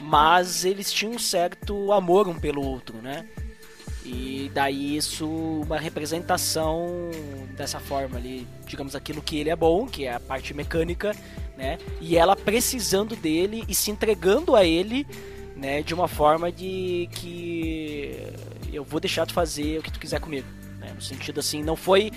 [0.00, 3.26] mas eles tinham um certo amor um pelo outro, né?
[4.04, 7.10] E daí isso, uma representação
[7.56, 11.10] dessa forma ali, digamos aquilo que ele é bom, que é a parte mecânica,
[11.58, 11.76] né?
[12.00, 15.08] E ela precisando dele e se entregando a ele,
[15.56, 15.82] né?
[15.82, 18.16] De uma forma de que
[18.72, 20.46] eu vou deixar de fazer o que tu quiser comigo,
[20.78, 20.92] né?
[20.94, 22.12] No sentido assim, não foi,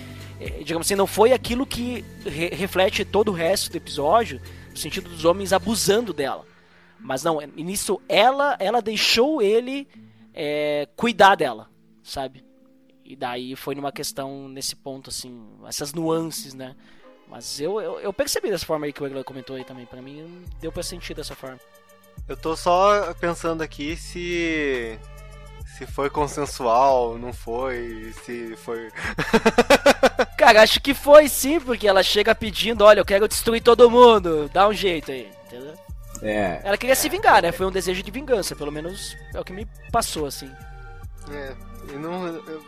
[0.64, 5.10] digamos assim, não foi aquilo que re reflete todo o resto do episódio, no sentido
[5.10, 6.46] dos homens abusando dela.
[7.00, 9.88] Mas não, nisso ela, ela deixou ele
[10.34, 11.70] é, cuidar dela,
[12.02, 12.44] sabe?
[13.04, 16.76] E daí foi numa questão nesse ponto, assim, essas nuances, né?
[17.28, 19.86] Mas eu, eu, eu percebi dessa forma aí que o Egler comentou aí também.
[19.86, 21.60] Pra mim, deu pra sentir dessa forma.
[22.28, 24.98] Eu tô só pensando aqui se.
[25.78, 28.92] Se foi consensual, não foi, se foi.
[30.38, 34.50] Cara, acho que foi sim, porque ela chega pedindo: olha, eu quero destruir todo mundo,
[34.54, 35.74] dá um jeito aí, entendeu?
[36.22, 36.62] É.
[36.64, 37.52] Ela queria se vingar, né?
[37.52, 40.52] Foi um desejo de vingança, pelo menos é o que me passou, assim.
[41.32, 41.56] É,
[41.90, 42.28] eu não.
[42.28, 42.64] Eu,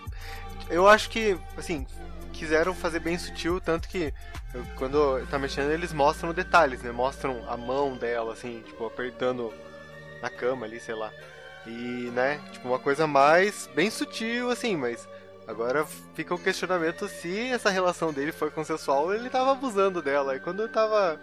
[0.69, 1.85] eu acho que, assim,
[2.33, 4.11] quiseram fazer bem sutil, tanto que
[4.51, 6.91] eu, quando tá mexendo eles mostram detalhes, né?
[6.91, 9.53] Mostram a mão dela, assim, tipo, apertando
[10.23, 11.11] na cama ali, sei lá.
[11.67, 15.07] E, né, tipo, uma coisa mais bem sutil, assim, mas
[15.47, 20.35] agora fica o questionamento se essa relação dele foi consensual ou ele tava abusando dela.
[20.35, 21.19] E quando eu tava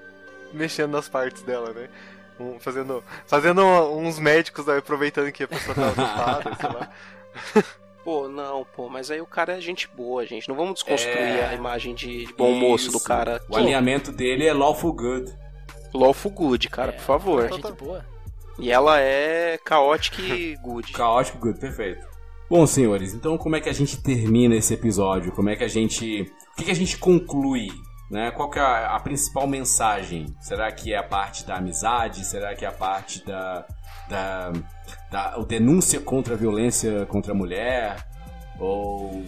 [0.52, 1.88] mexendo nas partes dela, né?
[2.40, 3.62] Um, fazendo, fazendo
[3.96, 6.90] uns médicos aí, aproveitando que a pessoa tava ocupada, sei lá.
[8.04, 10.48] Pô, não, pô, mas aí o cara é gente boa, gente.
[10.48, 11.46] Não vamos desconstruir é...
[11.50, 12.60] a imagem de, de bom Isso.
[12.60, 13.40] moço do cara.
[13.48, 15.32] O alinhamento dele é lawful good.
[15.94, 17.48] Lawful good, cara, é, por favor.
[17.48, 18.04] Gente boa.
[18.58, 20.92] E ela é chaotic good.
[20.92, 22.06] chaotic good, perfeito.
[22.48, 25.32] Bom, senhores, então como é que a gente termina esse episódio?
[25.32, 26.30] Como é que a gente.
[26.52, 27.68] O que, que a gente conclui?
[28.10, 28.30] Né?
[28.30, 30.26] Qual que é a, a principal mensagem?
[30.38, 32.26] Será que é a parte da amizade?
[32.26, 33.66] Será que é a parte da,
[34.06, 34.52] da,
[35.10, 38.06] da o denúncia contra a violência contra a mulher,
[38.60, 39.24] ou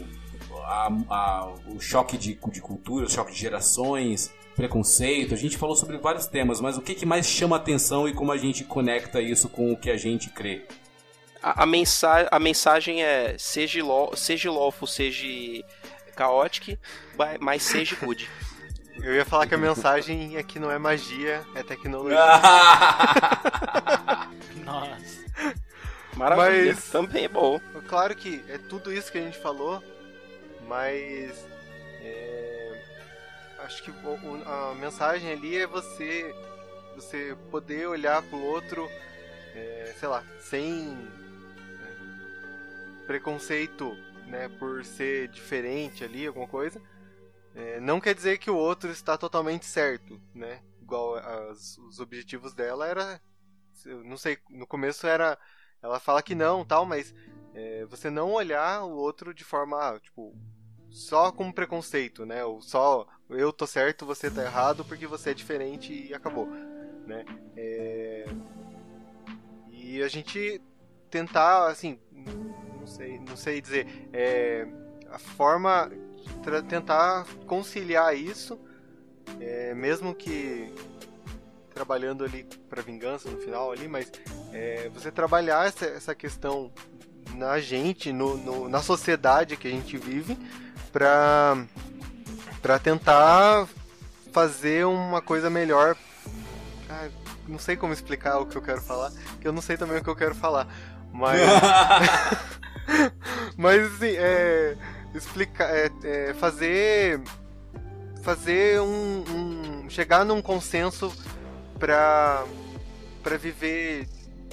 [0.65, 5.35] a, a, o choque de, de cultura, o choque de gerações, preconceito.
[5.35, 8.33] A gente falou sobre vários temas, mas o que, que mais chama atenção e como
[8.33, 10.63] a gente conecta isso com o que a gente crê?
[11.43, 15.27] A, a, mensa a mensagem é seja, lo seja lawful, seja
[16.17, 16.79] chaotic,
[17.41, 18.29] mas seja good.
[19.03, 22.17] Eu ia falar que a mensagem é que não é magia, é tecnologia.
[24.65, 25.25] Nossa.
[26.17, 26.75] Maravilha.
[26.75, 27.61] Mas- Também é bom.
[27.89, 29.83] Claro que é tudo isso que a gente falou,
[30.69, 31.45] mas
[32.03, 32.54] é,
[33.65, 33.91] acho que
[34.47, 36.35] a mensagem ali é você
[36.95, 38.89] você poder olhar pro outro,
[39.53, 40.97] é, sei lá, sem
[41.83, 43.97] é, preconceito,
[44.29, 46.81] né, por ser diferente ali, alguma coisa.
[47.55, 50.63] É, não quer dizer que o outro está totalmente certo, né?
[50.81, 53.21] Igual as- os objetivos dela era,
[54.05, 55.39] não sei, no começo era,
[55.83, 57.15] ela fala que não, tal, mas
[57.55, 60.35] é, você não olhar o outro de forma, tipo,
[60.91, 62.45] só com preconceito, né?
[62.45, 66.47] Ou só eu tô certo, você tá errado porque você é diferente e acabou,
[67.07, 67.25] né?
[67.57, 68.27] É,
[69.71, 70.61] E a gente
[71.11, 74.67] tentar, assim, não sei, não sei dizer, é,
[75.11, 75.91] a forma
[76.69, 78.59] tentar conciliar isso,
[79.41, 80.73] é, mesmo que
[81.73, 84.11] trabalhando ali para vingança no final ali, mas
[84.53, 86.73] é, você trabalhar essa, essa questão
[87.35, 90.37] na gente, no, no- na sociedade que a gente vive,
[90.93, 91.67] pra,
[92.65, 93.69] pra tentar
[94.33, 95.95] fazer uma coisa melhor.
[96.89, 97.09] Ah,
[97.47, 100.03] não sei como explicar o que eu quero falar, que eu não sei também o
[100.03, 100.67] que eu quero falar.
[101.13, 101.41] Mas.
[103.55, 104.79] mas assim, é.
[105.15, 105.69] Explicar.
[105.77, 107.21] É, é, fazer.
[108.23, 109.91] Fazer um, um.
[109.91, 111.15] Chegar num consenso
[111.79, 112.45] pra.
[113.23, 114.09] pra viver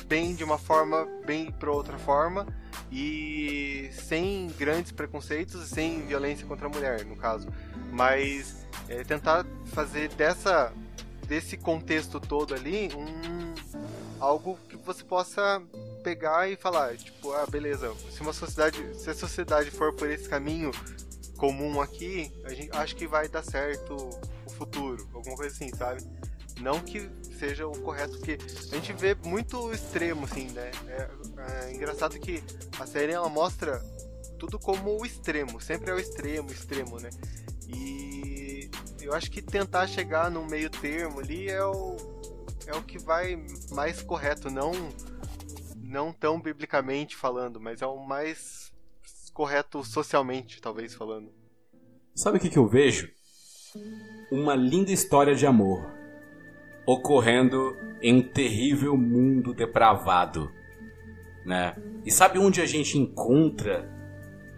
[0.06, 2.46] bem de uma forma, bem pra outra forma
[2.92, 7.48] e sem grandes preconceitos e sem violência contra a mulher, no caso.
[7.92, 10.74] Mas é, tentar fazer dessa
[11.28, 13.54] desse contexto todo ali um
[14.20, 15.62] algo que você possa
[16.04, 20.28] pegar e falar, tipo, ah, beleza, se uma sociedade, se a sociedade for por esse
[20.28, 20.72] caminho
[21.38, 23.96] comum aqui, a gente acho que vai dar certo
[24.46, 26.04] o futuro, alguma coisa assim, sabe?
[26.62, 27.10] Não que
[27.42, 28.38] seja o correto, porque
[28.72, 30.72] a gente vê muito extremo, assim, né?
[30.88, 31.10] É,
[31.66, 32.44] é engraçado que
[32.80, 33.82] a série ela mostra
[34.38, 37.10] tudo como o extremo, sempre é o extremo, extremo, né?
[37.68, 38.70] E
[39.02, 41.98] eu acho que tentar chegar num meio termo ali é o,
[42.68, 44.72] é o que vai mais correto, não,
[45.78, 48.72] não tão biblicamente falando, mas é o mais
[49.34, 51.34] correto socialmente, talvez falando.
[52.14, 53.10] Sabe o que, que eu vejo?
[54.32, 56.01] Uma linda história de amor
[56.86, 60.52] ocorrendo em um terrível mundo depravado,
[61.46, 61.76] né?
[62.06, 63.90] E sabe onde a gente encontra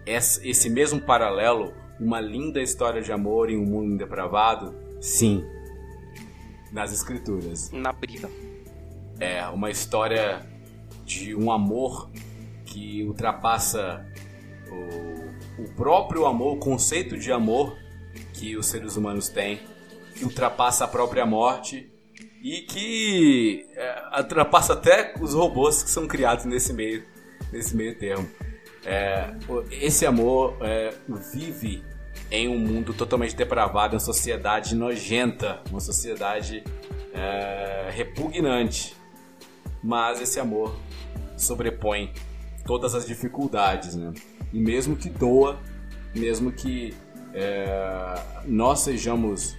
[0.06, 4.74] esse mesmo paralelo, uma linda história de amor em um mundo depravado?
[5.00, 5.44] Sim,
[6.72, 7.70] nas escrituras.
[7.70, 8.28] Na briga.
[9.20, 10.44] É uma história
[11.04, 12.10] de um amor
[12.64, 14.04] que ultrapassa
[14.68, 17.78] o, o próprio amor, o conceito de amor
[18.32, 19.60] que os seres humanos têm,
[20.16, 21.93] que ultrapassa a própria morte
[22.44, 27.02] e que é, ultrapassa até os robôs que são criados nesse meio,
[27.50, 28.28] nesse meio termo.
[28.84, 29.32] É,
[29.70, 30.92] esse amor é,
[31.32, 31.82] vive
[32.30, 36.62] em um mundo totalmente depravado, uma sociedade nojenta, uma sociedade
[37.14, 38.94] é, repugnante.
[39.82, 40.76] Mas esse amor
[41.38, 42.12] sobrepõe
[42.66, 44.12] todas as dificuldades, né?
[44.52, 45.58] E mesmo que doa,
[46.14, 46.94] mesmo que
[47.32, 48.14] é,
[48.44, 49.56] nós sejamos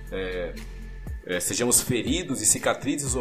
[1.25, 3.15] é, sejamos feridos e cicatrizes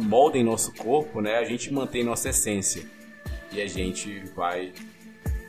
[0.00, 1.36] moldem nosso corpo, né?
[1.36, 2.82] A gente mantém nossa essência
[3.52, 4.72] e a gente vai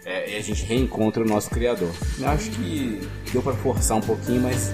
[0.05, 1.91] é, e a gente reencontra o nosso criador.
[2.19, 4.71] Eu acho que deu para forçar um pouquinho, mas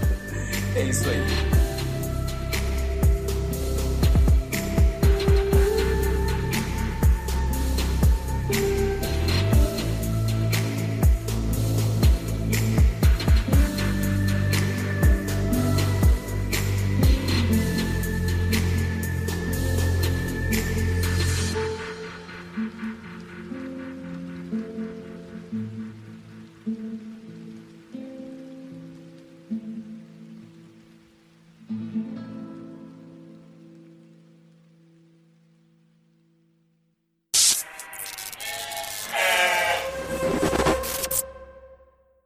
[0.75, 1.70] é isso aí.